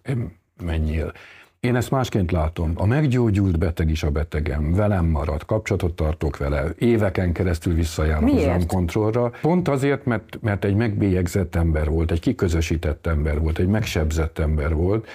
menjél. 0.65 1.13
Én 1.67 1.77
ezt 1.77 1.91
másként 1.91 2.33
látom. 2.33 2.73
A 2.75 2.87
meggyógyult 2.87 3.59
beteg 3.59 3.91
is 3.91 4.03
a 4.03 4.11
betegem. 4.11 4.73
Velem 4.75 5.05
marad, 5.05 5.45
kapcsolatot 5.45 5.97
tartok 5.97 6.37
vele, 6.37 6.65
éveken 6.79 7.33
keresztül 7.33 7.75
visszajár 7.75 8.23
hozzám 8.23 8.67
kontrollra. 8.67 9.33
Pont 9.41 9.69
azért, 9.69 10.05
mert, 10.05 10.39
mert 10.41 10.65
egy 10.65 10.75
megbélyegzett 10.75 11.55
ember 11.55 11.89
volt, 11.89 12.11
egy 12.11 12.21
kiközösített 12.21 13.07
ember 13.07 13.41
volt, 13.41 13.59
egy 13.59 13.67
megsebzett 13.67 14.39
ember 14.39 14.75
volt, 14.75 15.09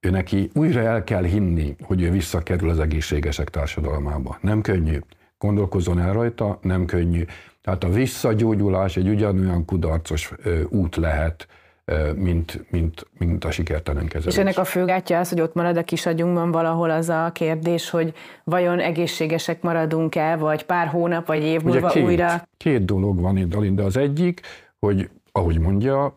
ő 0.00 0.10
neki 0.10 0.50
újra 0.54 0.80
el 0.80 1.04
kell 1.04 1.22
hinni, 1.22 1.76
hogy 1.82 2.02
ő 2.02 2.10
visszakerül 2.10 2.70
az 2.70 2.78
egészségesek 2.78 3.48
társadalmába. 3.48 4.38
Nem 4.40 4.60
könnyű. 4.60 4.98
Gondolkozzon 5.38 6.00
el 6.00 6.12
rajta, 6.12 6.58
nem 6.62 6.84
könnyű. 6.84 7.24
Tehát 7.62 7.84
a 7.84 7.88
visszagyógyulás 7.88 8.96
egy 8.96 9.08
ugyanolyan 9.08 9.64
kudarcos 9.64 10.32
út 10.68 10.96
lehet, 10.96 11.48
mint, 12.16 12.64
mint, 12.70 13.06
mint 13.18 13.44
a 13.44 13.50
sikertelen 13.50 14.06
kezelés. 14.06 14.34
És 14.34 14.40
ennek 14.40 14.58
a 14.58 14.64
főgátja 14.64 15.18
az, 15.18 15.28
hogy 15.28 15.40
ott 15.40 15.54
marad 15.54 15.76
a 15.76 15.82
kisagyunkban 15.82 16.50
valahol 16.50 16.90
az 16.90 17.08
a 17.08 17.30
kérdés, 17.32 17.90
hogy 17.90 18.12
vajon 18.44 18.80
egészségesek 18.80 19.62
maradunk-e, 19.62 20.36
vagy 20.36 20.64
pár 20.64 20.86
hónap, 20.86 21.26
vagy 21.26 21.42
év 21.42 21.62
múlva 21.62 21.86
Ugye 21.86 21.88
két, 21.88 22.04
újra? 22.04 22.48
Két 22.56 22.84
dolog 22.84 23.20
van 23.20 23.36
itt, 23.36 23.54
Alinda. 23.54 23.84
Az 23.84 23.96
egyik, 23.96 24.40
hogy 24.78 25.10
ahogy 25.32 25.58
mondja, 25.58 26.14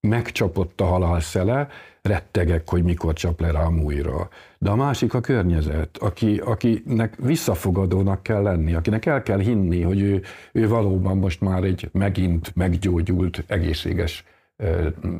megcsapott 0.00 0.80
a 0.80 0.84
halál 0.84 1.20
szele, 1.20 1.68
rettegek, 2.02 2.68
hogy 2.68 2.82
mikor 2.82 3.12
csap 3.12 3.40
le 3.40 3.50
rám 3.50 3.82
újra. 3.82 4.28
De 4.58 4.70
a 4.70 4.76
másik 4.76 5.14
a 5.14 5.20
környezet, 5.20 5.96
aki, 6.00 6.38
akinek 6.44 7.14
visszafogadónak 7.16 8.22
kell 8.22 8.42
lenni, 8.42 8.74
akinek 8.74 9.06
el 9.06 9.22
kell 9.22 9.38
hinni, 9.38 9.82
hogy 9.82 10.00
ő, 10.00 10.22
ő 10.52 10.68
valóban 10.68 11.18
most 11.18 11.40
már 11.40 11.62
egy 11.62 11.88
megint 11.92 12.52
meggyógyult, 12.54 13.44
egészséges 13.46 14.24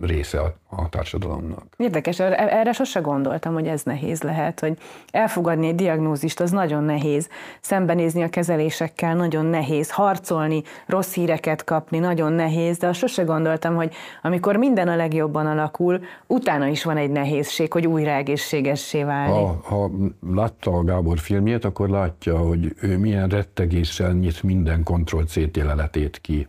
része 0.01 0.41
a, 0.41 0.55
a 0.69 0.89
társadalomnak. 0.89 1.65
Érdekes, 1.77 2.21
erre 2.21 2.73
sose 2.73 3.01
gondoltam, 3.01 3.53
hogy 3.53 3.67
ez 3.67 3.83
nehéz 3.83 4.23
lehet, 4.23 4.61
hogy 4.61 4.79
elfogadni 5.11 5.67
egy 5.67 5.75
diagnózist 5.75 6.41
az 6.41 6.51
nagyon 6.51 6.85
nehéz, 6.85 7.29
szembenézni 7.61 8.23
a 8.23 8.29
kezelésekkel 8.29 9.15
nagyon 9.15 9.47
nehéz, 9.47 9.91
harcolni, 9.91 10.63
rossz 10.87 11.15
híreket 11.15 11.65
kapni 11.65 11.99
nagyon 11.99 12.33
nehéz, 12.33 12.79
de 12.79 12.87
azt 12.87 12.99
sose 12.99 13.23
gondoltam, 13.23 13.75
hogy 13.75 13.95
amikor 14.23 14.57
minden 14.57 14.89
a 14.89 14.97
legjobban 14.97 15.47
alakul, 15.47 16.01
utána 16.27 16.67
is 16.67 16.85
van 16.85 16.97
egy 16.97 17.11
nehézség, 17.11 17.73
hogy 17.73 17.87
újra 17.87 18.11
egészségessé 18.11 19.03
válni. 19.03 19.33
Ha, 19.33 19.61
ha 19.63 19.91
látta 20.35 20.71
a 20.71 20.85
Gábor 20.85 21.19
filmjét, 21.19 21.65
akkor 21.65 21.89
látja, 21.89 22.39
hogy 22.39 22.75
ő 22.81 22.99
milyen 22.99 23.29
rettegéssel 23.29 24.13
nyit 24.13 24.43
minden 24.43 24.83
Ctrl-C 24.85 25.57
leletét 25.57 26.19
ki. 26.21 26.47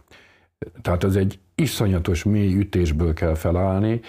Tehát 0.81 1.03
az 1.03 1.15
egy 1.15 1.39
iszonyatos 1.63 2.23
mély 2.23 2.55
ütésből 2.55 3.13
kell 3.13 3.35
felállni, 3.35 3.99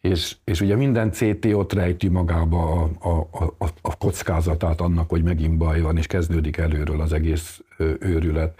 és, 0.00 0.36
és 0.44 0.60
ugye 0.60 0.76
minden 0.76 1.10
CT 1.10 1.44
ott 1.44 1.72
rejti 1.72 2.08
magába 2.08 2.90
a, 3.00 3.08
a, 3.08 3.28
a, 3.58 3.66
a 3.80 3.96
kockázatát 3.96 4.80
annak, 4.80 5.10
hogy 5.10 5.22
megint 5.22 5.56
baj 5.56 5.80
van, 5.80 5.96
és 5.96 6.06
kezdődik 6.06 6.56
előről 6.56 7.00
az 7.00 7.12
egész 7.12 7.60
őrület. 7.98 8.58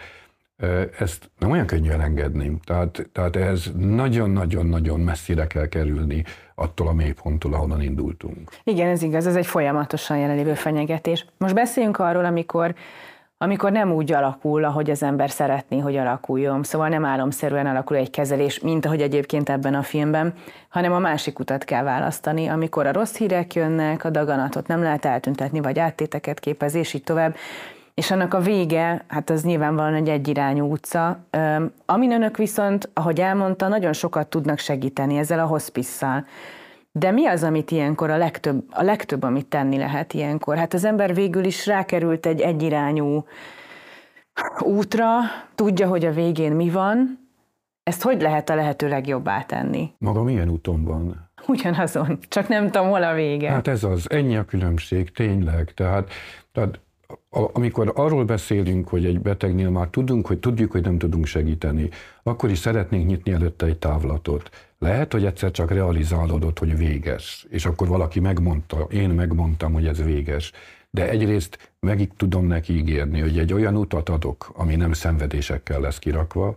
Ezt 0.98 1.30
nem 1.38 1.50
olyan 1.50 1.66
könnyű 1.66 1.90
elengedni. 1.90 2.58
Tehát, 2.64 3.08
tehát 3.12 3.36
ehhez 3.36 3.72
nagyon-nagyon-nagyon 3.78 5.00
messzire 5.00 5.46
kell 5.46 5.66
kerülni 5.66 6.24
attól 6.54 6.88
a 6.88 6.92
mélyponttól, 6.92 7.54
ahonnan 7.54 7.82
indultunk. 7.82 8.50
Igen, 8.64 8.88
ez 8.88 9.02
igaz, 9.02 9.26
ez 9.26 9.36
egy 9.36 9.46
folyamatosan 9.46 10.18
jelenlévő 10.18 10.54
fenyegetés. 10.54 11.26
Most 11.38 11.54
beszéljünk 11.54 11.98
arról, 11.98 12.24
amikor 12.24 12.74
amikor 13.44 13.72
nem 13.72 13.92
úgy 13.92 14.12
alakul, 14.12 14.64
ahogy 14.64 14.90
az 14.90 15.02
ember 15.02 15.30
szeretné, 15.30 15.78
hogy 15.78 15.96
alakuljon. 15.96 16.62
Szóval 16.62 16.88
nem 16.88 17.04
álomszerűen 17.04 17.66
alakul 17.66 17.96
egy 17.96 18.10
kezelés, 18.10 18.60
mint 18.60 18.86
ahogy 18.86 19.00
egyébként 19.00 19.48
ebben 19.48 19.74
a 19.74 19.82
filmben, 19.82 20.34
hanem 20.68 20.92
a 20.92 20.98
másik 20.98 21.38
utat 21.38 21.64
kell 21.64 21.82
választani, 21.82 22.46
amikor 22.46 22.86
a 22.86 22.92
rossz 22.92 23.16
hírek 23.16 23.54
jönnek, 23.54 24.04
a 24.04 24.10
daganatot 24.10 24.66
nem 24.66 24.82
lehet 24.82 25.04
eltüntetni, 25.04 25.60
vagy 25.60 25.78
áttéteket 25.78 26.40
képez, 26.40 26.74
és 26.74 26.94
így 26.94 27.02
tovább. 27.02 27.34
És 27.94 28.10
annak 28.10 28.34
a 28.34 28.40
vége, 28.40 29.04
hát 29.08 29.30
az 29.30 29.42
nyilvánvalóan 29.42 29.94
egy 29.94 30.08
egyirányú 30.08 30.70
utca. 30.70 31.18
Amin 31.86 32.12
önök 32.12 32.36
viszont, 32.36 32.88
ahogy 32.92 33.20
elmondta, 33.20 33.68
nagyon 33.68 33.92
sokat 33.92 34.26
tudnak 34.26 34.58
segíteni 34.58 35.16
ezzel 35.16 35.38
a 35.38 35.46
hospisszal. 35.46 36.26
De 36.98 37.10
mi 37.10 37.26
az, 37.26 37.42
amit 37.42 37.70
ilyenkor 37.70 38.10
a 38.10 38.16
legtöbb, 38.16 38.64
a 38.70 38.82
legtöbb, 38.82 39.22
amit 39.22 39.46
tenni 39.46 39.76
lehet 39.76 40.12
ilyenkor? 40.12 40.56
Hát 40.56 40.74
az 40.74 40.84
ember 40.84 41.14
végül 41.14 41.44
is 41.44 41.66
rákerült 41.66 42.26
egy 42.26 42.40
egyirányú 42.40 43.24
útra, 44.60 45.08
tudja, 45.54 45.88
hogy 45.88 46.04
a 46.04 46.12
végén 46.12 46.52
mi 46.52 46.70
van, 46.70 47.28
ezt 47.82 48.02
hogy 48.02 48.20
lehet 48.20 48.50
a 48.50 48.54
lehető 48.54 48.88
legjobbá 48.88 49.42
tenni? 49.42 49.92
Maga 49.98 50.22
milyen 50.22 50.48
úton 50.48 50.84
van? 50.84 51.30
Ugyanazon, 51.46 52.18
csak 52.28 52.48
nem 52.48 52.70
tudom, 52.70 52.88
hol 52.88 53.02
a 53.02 53.14
vége. 53.14 53.50
Hát 53.50 53.68
ez 53.68 53.84
az, 53.84 54.10
ennyi 54.10 54.36
a 54.36 54.44
különbség, 54.44 55.12
tényleg. 55.12 55.72
Tehát, 55.74 56.10
tehát 56.52 56.80
amikor 57.30 57.92
arról 57.94 58.24
beszélünk, 58.24 58.88
hogy 58.88 59.04
egy 59.04 59.20
betegnél 59.20 59.70
már 59.70 59.88
tudunk, 59.88 60.26
hogy 60.26 60.38
tudjuk, 60.38 60.72
hogy 60.72 60.82
nem 60.82 60.98
tudunk 60.98 61.26
segíteni, 61.26 61.88
akkor 62.22 62.50
is 62.50 62.58
szeretnénk 62.58 63.06
nyitni 63.06 63.32
előtte 63.32 63.66
egy 63.66 63.78
távlatot. 63.78 64.50
Lehet, 64.84 65.12
hogy 65.12 65.24
egyszer 65.24 65.50
csak 65.50 65.70
realizálódott, 65.70 66.58
hogy 66.58 66.76
véges, 66.76 67.46
és 67.50 67.66
akkor 67.66 67.88
valaki 67.88 68.20
megmondta, 68.20 68.86
én 68.90 69.10
megmondtam, 69.10 69.72
hogy 69.72 69.86
ez 69.86 70.02
véges. 70.02 70.52
De 70.90 71.08
egyrészt 71.08 71.72
meg 71.80 72.10
tudom 72.16 72.46
neki 72.46 72.76
ígérni, 72.76 73.20
hogy 73.20 73.38
egy 73.38 73.52
olyan 73.52 73.76
utat 73.76 74.08
adok, 74.08 74.50
ami 74.54 74.76
nem 74.76 74.92
szenvedésekkel 74.92 75.80
lesz 75.80 75.98
kirakva, 75.98 76.56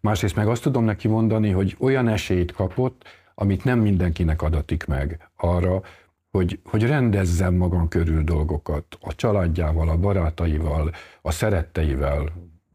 másrészt 0.00 0.36
meg 0.36 0.48
azt 0.48 0.62
tudom 0.62 0.84
neki 0.84 1.08
mondani, 1.08 1.50
hogy 1.50 1.76
olyan 1.78 2.08
esélyt 2.08 2.52
kapott, 2.52 3.02
amit 3.34 3.64
nem 3.64 3.78
mindenkinek 3.78 4.42
adatik 4.42 4.84
meg 4.84 5.28
arra, 5.36 5.82
hogy, 6.30 6.60
hogy 6.64 6.86
rendezzem 6.86 7.54
magam 7.54 7.88
körül 7.88 8.22
dolgokat 8.22 8.98
a 9.00 9.14
családjával, 9.14 9.88
a 9.88 9.96
barátaival, 9.96 10.90
a 11.22 11.30
szeretteivel, 11.30 12.32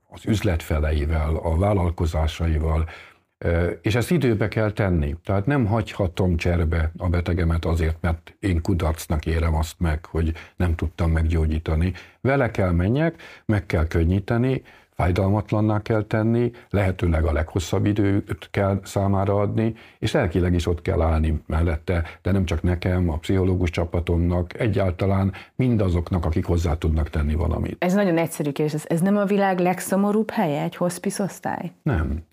az 0.09 0.25
üzletfeleivel, 0.25 1.35
a 1.35 1.57
vállalkozásaival, 1.57 2.89
és 3.81 3.95
ezt 3.95 4.11
időbe 4.11 4.47
kell 4.47 4.71
tenni. 4.71 5.15
Tehát 5.25 5.45
nem 5.45 5.65
hagyhatom 5.65 6.37
cserbe 6.37 6.91
a 6.97 7.09
betegemet 7.09 7.65
azért, 7.65 7.97
mert 8.01 8.35
én 8.39 8.61
kudarcnak 8.61 9.25
érem 9.25 9.55
azt 9.55 9.79
meg, 9.79 10.05
hogy 10.05 10.33
nem 10.55 10.75
tudtam 10.75 11.11
meggyógyítani. 11.11 11.93
Vele 12.21 12.51
kell 12.51 12.71
menjek, 12.71 13.21
meg 13.45 13.65
kell 13.65 13.87
könnyíteni, 13.87 14.61
fájdalmatlanná 14.95 15.81
kell 15.81 16.03
tenni, 16.03 16.51
lehetőleg 16.69 17.25
a 17.25 17.31
leghosszabb 17.31 17.85
időt 17.85 18.47
kell 18.51 18.79
számára 18.83 19.35
adni, 19.35 19.73
és 19.99 20.11
lelkileg 20.11 20.53
is 20.53 20.67
ott 20.67 20.81
kell 20.81 21.01
állni 21.01 21.41
mellette, 21.45 22.03
de 22.21 22.31
nem 22.31 22.45
csak 22.45 22.61
nekem, 22.61 23.09
a 23.09 23.17
pszichológus 23.17 23.69
csapatomnak, 23.69 24.59
egyáltalán 24.59 25.33
mindazoknak, 25.55 26.25
akik 26.25 26.45
hozzá 26.45 26.77
tudnak 26.77 27.09
tenni 27.09 27.33
valamit. 27.33 27.75
Ez 27.79 27.93
nagyon 27.93 28.17
egyszerű 28.17 28.51
kérdés. 28.51 28.83
Ez, 28.83 29.01
nem 29.01 29.17
a 29.17 29.25
világ 29.25 29.59
legszomorúbb 29.59 30.29
helye, 30.29 30.61
egy 30.61 30.75
hospice 30.75 31.23
osztály? 31.23 31.71
Nem. 31.83 32.23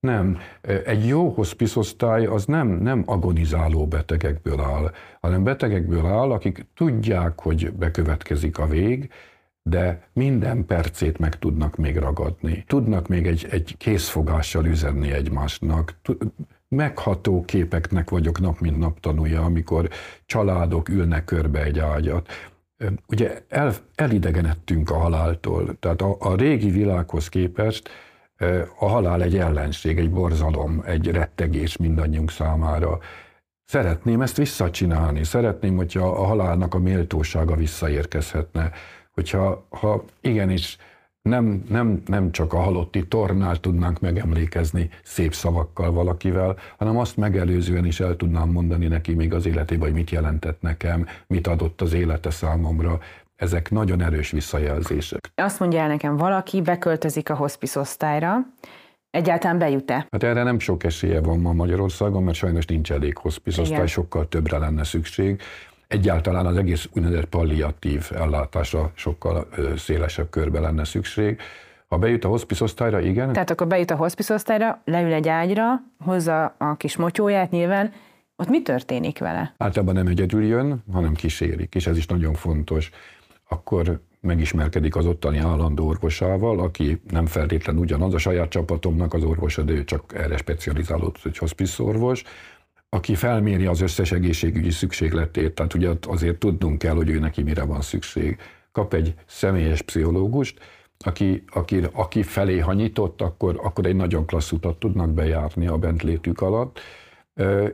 Nem. 0.00 0.38
Egy 0.84 1.06
jó 1.06 1.28
hospice-osztály 1.28 2.26
az 2.26 2.44
nem, 2.44 2.68
nem 2.68 3.02
agonizáló 3.06 3.86
betegekből 3.86 4.60
áll, 4.60 4.92
hanem 5.20 5.44
betegekből 5.44 6.06
áll, 6.06 6.30
akik 6.30 6.66
tudják, 6.74 7.40
hogy 7.40 7.72
bekövetkezik 7.72 8.58
a 8.58 8.66
vég, 8.66 9.10
de 9.62 10.08
minden 10.12 10.66
percét 10.66 11.18
meg 11.18 11.38
tudnak 11.38 11.76
még 11.76 11.96
ragadni. 11.96 12.64
Tudnak 12.66 13.08
még 13.08 13.26
egy, 13.26 13.46
egy 13.50 13.74
készfogással 13.78 14.64
üzenni 14.66 15.12
egymásnak. 15.12 15.94
Megható 16.68 17.44
képeknek 17.44 18.10
vagyok 18.10 18.40
nap 18.40 18.58
mint 18.58 18.78
nap 18.78 19.00
tanulja, 19.00 19.42
amikor 19.42 19.88
családok 20.26 20.88
ülnek 20.88 21.24
körbe 21.24 21.62
egy 21.62 21.78
ágyat. 21.78 22.28
Ugye 23.08 23.42
el, 23.48 23.74
elidegenedtünk 23.94 24.90
a 24.90 24.98
haláltól, 24.98 25.76
tehát 25.78 26.02
a, 26.02 26.16
a 26.18 26.36
régi 26.36 26.70
világhoz 26.70 27.28
képest 27.28 27.88
a 28.78 28.88
halál 28.88 29.22
egy 29.22 29.36
ellenség, 29.36 29.98
egy 29.98 30.10
borzalom, 30.10 30.82
egy 30.86 31.10
rettegés 31.10 31.76
mindannyiunk 31.76 32.30
számára. 32.30 32.98
Szeretném 33.64 34.20
ezt 34.20 34.36
visszacsinálni, 34.36 35.24
szeretném, 35.24 35.76
hogyha 35.76 36.08
a 36.08 36.24
halálnak 36.24 36.74
a 36.74 36.78
méltósága 36.78 37.54
visszaérkezhetne 37.54 38.72
hogyha 39.18 39.66
ha 39.68 40.04
igenis 40.20 40.76
nem, 41.22 41.64
nem, 41.68 42.02
nem 42.06 42.30
csak 42.30 42.52
a 42.52 42.58
halotti 42.58 43.06
tornál 43.06 43.56
tudnánk 43.56 44.00
megemlékezni 44.00 44.90
szép 45.02 45.34
szavakkal 45.34 45.92
valakivel, 45.92 46.56
hanem 46.76 46.96
azt 46.98 47.16
megelőzően 47.16 47.84
is 47.84 48.00
el 48.00 48.16
tudnám 48.16 48.48
mondani 48.48 48.86
neki 48.86 49.14
még 49.14 49.34
az 49.34 49.46
életében, 49.46 49.88
hogy 49.88 49.96
mit 49.96 50.10
jelentett 50.10 50.60
nekem, 50.62 51.06
mit 51.26 51.46
adott 51.46 51.80
az 51.80 51.92
élete 51.92 52.30
számomra. 52.30 52.98
Ezek 53.38 53.70
nagyon 53.70 54.02
erős 54.02 54.30
visszajelzések. 54.30 55.30
Azt 55.34 55.60
mondja 55.60 55.80
el 55.80 55.88
nekem 55.88 56.16
valaki, 56.16 56.62
beköltözik 56.62 57.30
a 57.30 57.34
hospice 57.34 57.80
osztályra, 57.80 58.36
Egyáltalán 59.10 59.58
bejut-e? 59.58 60.06
Hát 60.10 60.22
erre 60.22 60.42
nem 60.42 60.58
sok 60.58 60.84
esélye 60.84 61.20
van 61.20 61.38
ma 61.38 61.52
Magyarországon, 61.52 62.22
mert 62.22 62.36
sajnos 62.36 62.66
nincs 62.66 62.92
elég 62.92 63.16
hospice 63.16 63.60
osztály, 63.60 63.86
sokkal 63.86 64.28
többre 64.28 64.58
lenne 64.58 64.84
szükség 64.84 65.42
egyáltalán 65.88 66.46
az 66.46 66.56
egész 66.56 66.88
úgynevezett 66.94 67.24
palliatív 67.24 68.10
ellátásra 68.14 68.90
sokkal 68.94 69.48
szélesebb 69.76 70.30
körbe 70.30 70.60
lenne 70.60 70.84
szükség. 70.84 71.40
Ha 71.88 71.98
bejut 71.98 72.24
a 72.24 72.28
hospice 72.28 72.64
osztályra, 72.64 73.00
igen. 73.00 73.32
Tehát 73.32 73.50
akkor 73.50 73.66
bejut 73.66 73.90
a 73.90 73.96
hospice 73.96 74.34
osztályra, 74.34 74.80
leül 74.84 75.12
egy 75.12 75.28
ágyra, 75.28 75.80
hozza 76.04 76.54
a 76.58 76.76
kis 76.76 76.96
motyóját 76.96 77.50
nyilván, 77.50 77.92
ott 78.36 78.48
mi 78.48 78.62
történik 78.62 79.18
vele? 79.18 79.54
Általában 79.56 79.94
nem 79.94 80.06
egyedül 80.06 80.44
jön, 80.44 80.84
hanem 80.92 81.14
kísérik, 81.14 81.74
és 81.74 81.86
ez 81.86 81.96
is 81.96 82.06
nagyon 82.06 82.34
fontos. 82.34 82.90
Akkor 83.48 84.00
megismerkedik 84.20 84.96
az 84.96 85.06
ottani 85.06 85.38
állandó 85.38 85.86
orvosával, 85.86 86.60
aki 86.60 87.00
nem 87.10 87.26
feltétlenül 87.26 87.80
ugyanaz 87.80 88.14
a 88.14 88.18
saját 88.18 88.48
csapatomnak 88.48 89.14
az 89.14 89.24
orvosa, 89.24 89.62
de 89.62 89.72
ő 89.72 89.84
csak 89.84 90.14
erre 90.14 90.36
specializálódott, 90.36 91.22
hogy 91.22 91.38
hospice 91.38 91.82
orvos, 91.82 92.22
aki 92.88 93.14
felméri 93.14 93.66
az 93.66 93.80
összes 93.80 94.12
egészségügyi 94.12 94.70
szükségletét, 94.70 95.54
tehát 95.54 95.74
ugye 95.74 95.90
azért 96.08 96.38
tudnunk 96.38 96.78
kell, 96.78 96.94
hogy 96.94 97.08
ő 97.08 97.18
neki 97.18 97.42
mire 97.42 97.64
van 97.64 97.80
szükség. 97.80 98.36
Kap 98.72 98.94
egy 98.94 99.14
személyes 99.26 99.82
pszichológust, 99.82 100.58
aki, 100.98 101.44
aki, 101.46 101.80
aki 101.92 102.22
felé, 102.22 102.58
ha 102.58 102.72
nyitott, 102.72 103.20
akkor, 103.20 103.60
akkor 103.62 103.86
egy 103.86 103.96
nagyon 103.96 104.26
klassz 104.26 104.52
utat 104.52 104.78
tudnak 104.78 105.10
bejárni 105.10 105.66
a 105.66 105.76
bentlétük 105.76 106.40
alatt. 106.40 106.80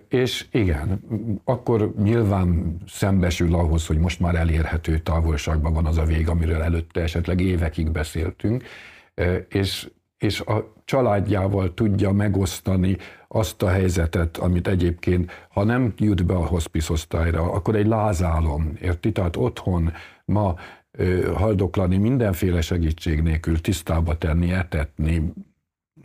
És 0.08 0.46
igen, 0.50 1.00
akkor 1.44 1.94
nyilván 2.02 2.76
szembesül 2.86 3.54
ahhoz, 3.54 3.86
hogy 3.86 3.98
most 3.98 4.20
már 4.20 4.34
elérhető 4.34 4.98
távolságban 4.98 5.72
van 5.72 5.86
az 5.86 5.98
a 5.98 6.04
vég, 6.04 6.28
amiről 6.28 6.62
előtte 6.62 7.00
esetleg 7.00 7.40
évekig 7.40 7.90
beszéltünk, 7.90 8.64
és, 9.48 9.90
és 10.18 10.40
a 10.40 10.72
családjával 10.84 11.74
tudja 11.74 12.12
megosztani 12.12 12.96
azt 13.28 13.62
a 13.62 13.68
helyzetet, 13.68 14.36
amit 14.36 14.68
egyébként, 14.68 15.30
ha 15.48 15.64
nem 15.64 15.92
jut 15.96 16.26
be 16.26 16.34
a 16.34 16.46
hospice 16.46 16.94
akkor 17.32 17.74
egy 17.74 17.86
lázálom, 17.86 18.72
érti? 18.80 19.12
Tehát 19.12 19.36
otthon 19.36 19.92
ma 20.24 20.54
haldoklani 21.34 21.96
mindenféle 21.96 22.60
segítség 22.60 23.22
nélkül, 23.22 23.60
tisztába 23.60 24.18
tenni, 24.18 24.52
etetni, 24.52 25.32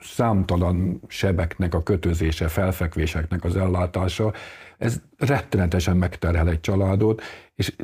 számtalan 0.01 1.01
sebeknek 1.07 1.73
a 1.73 1.83
kötözése, 1.83 2.47
felfekvéseknek 2.47 3.43
az 3.43 3.55
ellátása, 3.55 4.33
ez 4.77 5.01
rettenetesen 5.17 5.97
megterhel 5.97 6.49
egy 6.49 6.61
családot, 6.61 7.21
és 7.55 7.75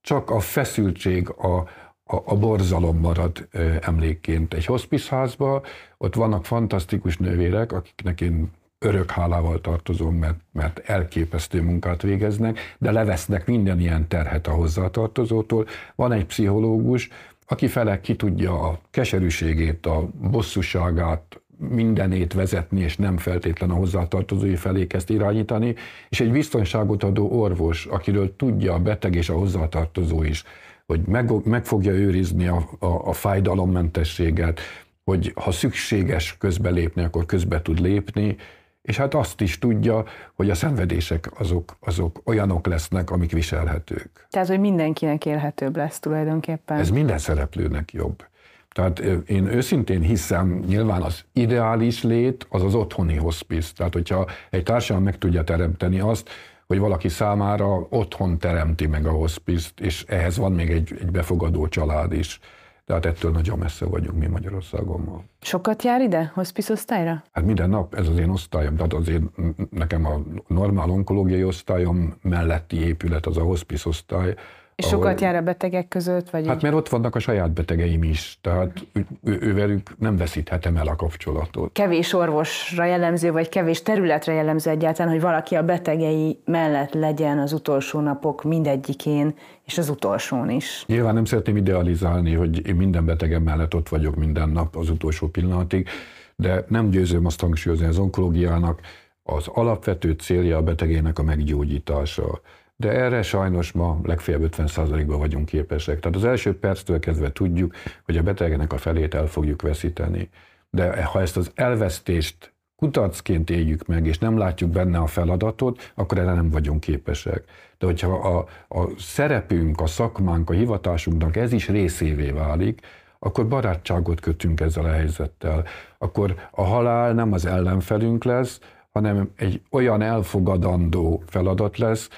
csak 0.00 0.30
a 0.30 0.40
feszültség, 0.40 1.28
a, 1.28 1.56
a, 2.04 2.16
a 2.24 2.36
borzalom 2.36 2.98
marad 2.98 3.48
ö, 3.50 3.74
emlékként 3.80 4.54
egy 4.54 4.68
házba, 5.08 5.62
ott 5.98 6.14
vannak 6.14 6.44
fantasztikus 6.44 7.16
nővérek, 7.16 7.72
akiknek 7.72 8.20
én 8.20 8.50
örök 8.78 9.10
hálával 9.10 9.60
tartozom, 9.60 10.14
mert, 10.14 10.38
mert 10.52 10.78
elképesztő 10.78 11.62
munkát 11.62 12.02
végeznek, 12.02 12.76
de 12.78 12.90
levesznek 12.90 13.46
minden 13.46 13.80
ilyen 13.80 14.08
terhet 14.08 14.46
a 14.46 14.50
hozzátartozótól. 14.50 15.66
Van 15.94 16.12
egy 16.12 16.26
pszichológus, 16.26 17.08
aki 17.46 17.66
fele 17.66 18.00
ki 18.00 18.16
tudja 18.16 18.60
a 18.60 18.80
keserűségét, 18.90 19.86
a 19.86 20.08
bosszúságát, 20.30 21.42
mindenét 21.58 22.32
vezetni, 22.32 22.80
és 22.80 22.96
nem 22.96 23.16
feltétlen 23.16 23.70
a 23.70 23.74
hozzátartozói 23.74 24.56
felé 24.56 24.86
kezd 24.86 25.10
irányítani, 25.10 25.74
és 26.08 26.20
egy 26.20 26.32
biztonságot 26.32 27.02
adó 27.02 27.40
orvos, 27.40 27.86
akiről 27.86 28.36
tudja 28.36 28.74
a 28.74 28.78
beteg 28.78 29.14
és 29.14 29.28
a 29.28 29.34
hozzátartozó 29.38 30.22
is, 30.22 30.44
hogy 30.86 31.00
meg, 31.06 31.46
meg 31.46 31.64
fogja 31.64 31.92
őrizni 31.92 32.46
a, 32.46 32.68
a, 32.78 32.86
a 32.86 33.12
fájdalommentességet, 33.12 34.60
hogy 35.04 35.32
ha 35.34 35.50
szükséges 35.50 36.36
közbelépni, 36.38 37.02
akkor 37.02 37.26
közbe 37.26 37.62
tud 37.62 37.80
lépni, 37.80 38.36
és 38.82 38.96
hát 38.96 39.14
azt 39.14 39.40
is 39.40 39.58
tudja, 39.58 40.04
hogy 40.34 40.50
a 40.50 40.54
szenvedések 40.54 41.40
azok, 41.40 41.76
azok 41.80 42.20
olyanok 42.24 42.66
lesznek, 42.66 43.10
amik 43.10 43.32
viselhetők. 43.32 44.26
Tehát, 44.30 44.48
hogy 44.48 44.60
mindenkinek 44.60 45.26
élhetőbb 45.26 45.76
lesz 45.76 45.98
tulajdonképpen. 45.98 46.78
Ez 46.78 46.90
minden 46.90 47.18
szereplőnek 47.18 47.92
jobb. 47.92 48.24
Tehát 48.74 48.98
én 49.26 49.46
őszintén 49.46 50.00
hiszem, 50.00 50.62
nyilván 50.66 51.02
az 51.02 51.24
ideális 51.32 52.02
lét 52.02 52.46
az 52.48 52.62
az 52.62 52.74
otthoni 52.74 53.16
hospice. 53.16 53.72
Tehát, 53.76 53.92
hogyha 53.92 54.26
egy 54.50 54.62
társadalom 54.62 55.04
meg 55.04 55.18
tudja 55.18 55.44
teremteni 55.44 56.00
azt, 56.00 56.28
hogy 56.66 56.78
valaki 56.78 57.08
számára 57.08 57.86
otthon 57.90 58.38
teremti 58.38 58.86
meg 58.86 59.06
a 59.06 59.10
hospice 59.10 59.70
és 59.80 60.04
ehhez 60.08 60.36
van 60.36 60.52
még 60.52 60.70
egy, 60.70 60.96
egy 61.00 61.10
befogadó 61.10 61.68
család 61.68 62.12
is 62.12 62.40
tehát 62.86 63.06
ettől 63.06 63.30
nagyon 63.30 63.58
messze 63.58 63.84
vagyunk 63.84 64.18
mi 64.18 64.26
Magyarországon 64.26 65.24
Sokat 65.40 65.82
jár 65.82 66.00
ide, 66.00 66.30
hospice 66.34 66.72
osztályra? 66.72 67.22
Hát 67.32 67.44
minden 67.44 67.70
nap, 67.70 67.94
ez 67.94 68.08
az 68.08 68.18
én 68.18 68.28
osztályom, 68.28 68.76
tehát 68.76 68.92
azért 68.92 69.22
nekem 69.70 70.06
a 70.06 70.20
normál 70.46 70.90
onkológiai 70.90 71.44
osztályom 71.44 72.14
melletti 72.22 72.86
épület 72.86 73.26
az 73.26 73.36
a 73.36 73.42
hospice 73.42 73.88
osztály, 73.88 74.34
És 74.76 74.86
sokat 74.86 75.20
jár 75.20 75.34
a 75.34 75.40
betegek 75.40 75.88
között? 75.88 76.30
Vagy 76.30 76.46
hát 76.46 76.62
mert 76.62 76.74
ott 76.74 76.88
vannak 76.88 77.14
a 77.14 77.18
saját 77.18 77.52
betegeim 77.52 78.02
is, 78.02 78.38
tehát 78.40 78.86
ő, 78.92 79.06
ő, 79.22 79.38
ővelük 79.40 79.98
nem 79.98 80.16
veszíthetem 80.16 80.76
el 80.76 80.86
a 80.86 80.96
kapcsolatot. 80.96 81.72
Kevés 81.72 82.12
orvosra 82.12 82.84
jellemző, 82.84 83.32
vagy 83.32 83.48
kevés 83.48 83.82
területre 83.82 84.32
jellemző 84.32 84.70
egyáltalán, 84.70 85.12
hogy 85.12 85.20
valaki 85.20 85.54
a 85.54 85.62
betegei 85.62 86.38
mellett 86.44 86.92
legyen 86.92 87.38
az 87.38 87.52
utolsó 87.52 88.00
napok 88.00 88.42
mindegyikén, 88.42 89.34
és 89.64 89.78
az 89.78 89.88
utolsón 89.88 90.50
is. 90.50 90.84
Nyilván 90.86 91.14
nem 91.14 91.24
szeretném 91.24 91.56
idealizálni, 91.56 92.34
hogy 92.34 92.66
én 92.68 92.74
minden 92.74 93.04
betegem 93.04 93.42
mellett 93.42 93.74
ott 93.74 93.88
vagyok 93.88 94.16
minden 94.16 94.48
nap 94.48 94.76
az 94.76 94.90
utolsó 94.90 95.28
pillanatig, 95.28 95.88
de 96.36 96.64
nem 96.68 96.90
győzöm 96.90 97.26
azt 97.26 97.40
hangsúlyozni 97.40 97.86
az 97.86 97.98
onkológiának, 97.98 98.80
az 99.22 99.48
alapvető 99.48 100.12
célja 100.12 100.56
a 100.56 100.62
betegének 100.62 101.18
a 101.18 101.22
meggyógyítása. 101.22 102.40
De 102.76 102.90
erre 102.90 103.22
sajnos 103.22 103.72
ma 103.72 103.98
legfeljebb 104.02 104.54
50%-ban 104.56 105.18
vagyunk 105.18 105.46
képesek. 105.46 106.00
Tehát 106.00 106.16
az 106.16 106.24
első 106.24 106.58
perctől 106.58 106.98
kezdve 106.98 107.32
tudjuk, 107.32 107.74
hogy 108.04 108.16
a 108.16 108.22
betegnek 108.22 108.72
a 108.72 108.78
felét 108.78 109.14
el 109.14 109.26
fogjuk 109.26 109.62
veszíteni. 109.62 110.28
De 110.70 111.04
ha 111.04 111.20
ezt 111.20 111.36
az 111.36 111.50
elvesztést 111.54 112.54
kutarcként 112.76 113.50
éljük 113.50 113.86
meg, 113.86 114.06
és 114.06 114.18
nem 114.18 114.38
látjuk 114.38 114.70
benne 114.70 114.98
a 114.98 115.06
feladatot, 115.06 115.92
akkor 115.94 116.18
erre 116.18 116.34
nem 116.34 116.50
vagyunk 116.50 116.80
képesek. 116.80 117.44
De 117.78 117.86
hogyha 117.86 118.12
a, 118.12 118.46
a 118.80 118.88
szerepünk, 118.98 119.80
a 119.80 119.86
szakmánk, 119.86 120.50
a 120.50 120.52
hivatásunknak 120.52 121.36
ez 121.36 121.52
is 121.52 121.68
részévé 121.68 122.30
válik, 122.30 122.80
akkor 123.18 123.48
barátságot 123.48 124.20
kötünk 124.20 124.60
ezzel 124.60 124.84
a 124.84 124.92
helyzettel. 124.92 125.64
Akkor 125.98 126.34
a 126.50 126.62
halál 126.62 127.12
nem 127.12 127.32
az 127.32 127.46
ellenfelünk 127.46 128.24
lesz, 128.24 128.60
hanem 128.92 129.30
egy 129.36 129.62
olyan 129.70 130.02
elfogadandó 130.02 131.22
feladat 131.26 131.78
lesz, 131.78 132.08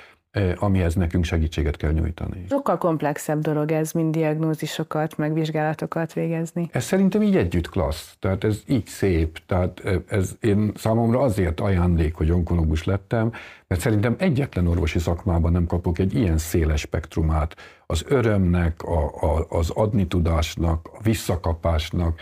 amihez 0.56 0.94
nekünk 0.94 1.24
segítséget 1.24 1.76
kell 1.76 1.92
nyújtani. 1.92 2.44
Sokkal 2.48 2.78
komplexebb 2.78 3.40
dolog 3.40 3.72
ez, 3.72 3.92
mint 3.92 4.10
diagnózisokat, 4.10 5.16
meg 5.16 5.32
vizsgálatokat 5.32 6.12
végezni. 6.12 6.68
Ez 6.72 6.84
szerintem 6.84 7.22
így 7.22 7.36
együtt 7.36 7.68
klassz, 7.68 8.16
tehát 8.18 8.44
ez 8.44 8.62
így 8.66 8.86
szép, 8.86 9.38
tehát 9.46 9.82
ez 10.06 10.36
én 10.40 10.72
számomra 10.76 11.20
azért 11.20 11.60
ajándék, 11.60 12.14
hogy 12.14 12.30
onkológus 12.30 12.84
lettem, 12.84 13.32
mert 13.66 13.80
szerintem 13.80 14.14
egyetlen 14.18 14.66
orvosi 14.66 14.98
szakmában 14.98 15.52
nem 15.52 15.66
kapok 15.66 15.98
egy 15.98 16.14
ilyen 16.14 16.38
széles 16.38 16.80
spektrumát 16.80 17.56
az 17.86 18.04
örömnek, 18.08 18.82
a, 18.82 19.04
a, 19.06 19.46
az 19.48 19.70
adni 19.70 20.06
tudásnak, 20.06 20.88
a 20.92 21.02
visszakapásnak. 21.02 22.20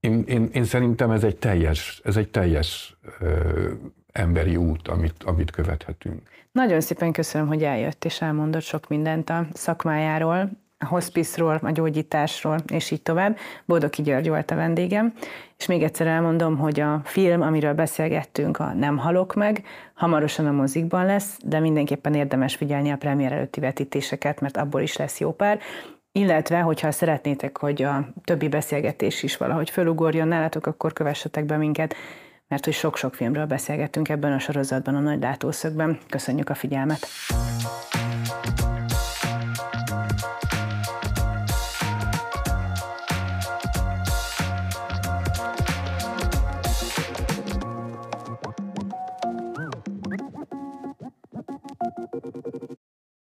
Én, 0.00 0.24
én, 0.26 0.48
én 0.52 0.64
szerintem 0.64 1.10
ez 1.10 1.24
egy 1.24 1.36
teljes, 1.36 2.00
ez 2.04 2.16
egy 2.16 2.30
teljes 2.30 2.98
ö, 3.20 3.70
emberi 4.18 4.56
út, 4.56 4.88
amit, 4.88 5.22
amit 5.24 5.50
követhetünk. 5.50 6.30
Nagyon 6.52 6.80
szépen 6.80 7.12
köszönöm, 7.12 7.46
hogy 7.46 7.62
eljött 7.62 8.04
és 8.04 8.20
elmondott 8.20 8.62
sok 8.62 8.88
mindent 8.88 9.30
a 9.30 9.46
szakmájáról, 9.52 10.50
a 10.78 10.86
hospice-ról, 10.86 11.58
a 11.62 11.70
gyógyításról, 11.70 12.58
és 12.66 12.90
így 12.90 13.02
tovább. 13.02 13.36
Boldoki 13.64 14.02
György 14.02 14.28
volt 14.28 14.50
a 14.50 14.54
vendégem, 14.54 15.12
és 15.56 15.66
még 15.66 15.82
egyszer 15.82 16.06
elmondom, 16.06 16.56
hogy 16.56 16.80
a 16.80 17.00
film, 17.04 17.42
amiről 17.42 17.74
beszélgettünk, 17.74 18.58
a 18.58 18.72
Nem 18.72 18.96
halok 18.96 19.34
meg, 19.34 19.62
hamarosan 19.94 20.46
a 20.46 20.52
mozikban 20.52 21.06
lesz, 21.06 21.38
de 21.44 21.60
mindenképpen 21.60 22.14
érdemes 22.14 22.54
figyelni 22.54 22.90
a 22.90 22.96
premier 22.96 23.32
előtti 23.32 23.60
vetítéseket, 23.60 24.40
mert 24.40 24.56
abból 24.56 24.80
is 24.80 24.96
lesz 24.96 25.20
jó 25.20 25.32
pár. 25.32 25.58
Illetve, 26.12 26.60
hogyha 26.60 26.90
szeretnétek, 26.90 27.58
hogy 27.58 27.82
a 27.82 28.08
többi 28.24 28.48
beszélgetés 28.48 29.22
is 29.22 29.36
valahogy 29.36 29.70
fölugorjon 29.70 30.28
nálatok, 30.28 30.66
akkor 30.66 30.92
kövessetek 30.92 31.44
be 31.44 31.56
minket 31.56 31.94
mert 32.48 32.64
hogy 32.64 32.74
sok-sok 32.74 33.14
filmről 33.14 33.46
beszélgettünk 33.46 34.08
ebben 34.08 34.32
a 34.32 34.38
sorozatban 34.38 34.94
a 34.94 35.00
Nagy 35.00 35.20
Látószögben. 35.20 35.98
Köszönjük 36.08 36.50
a 36.50 36.54
figyelmet! 36.54 37.06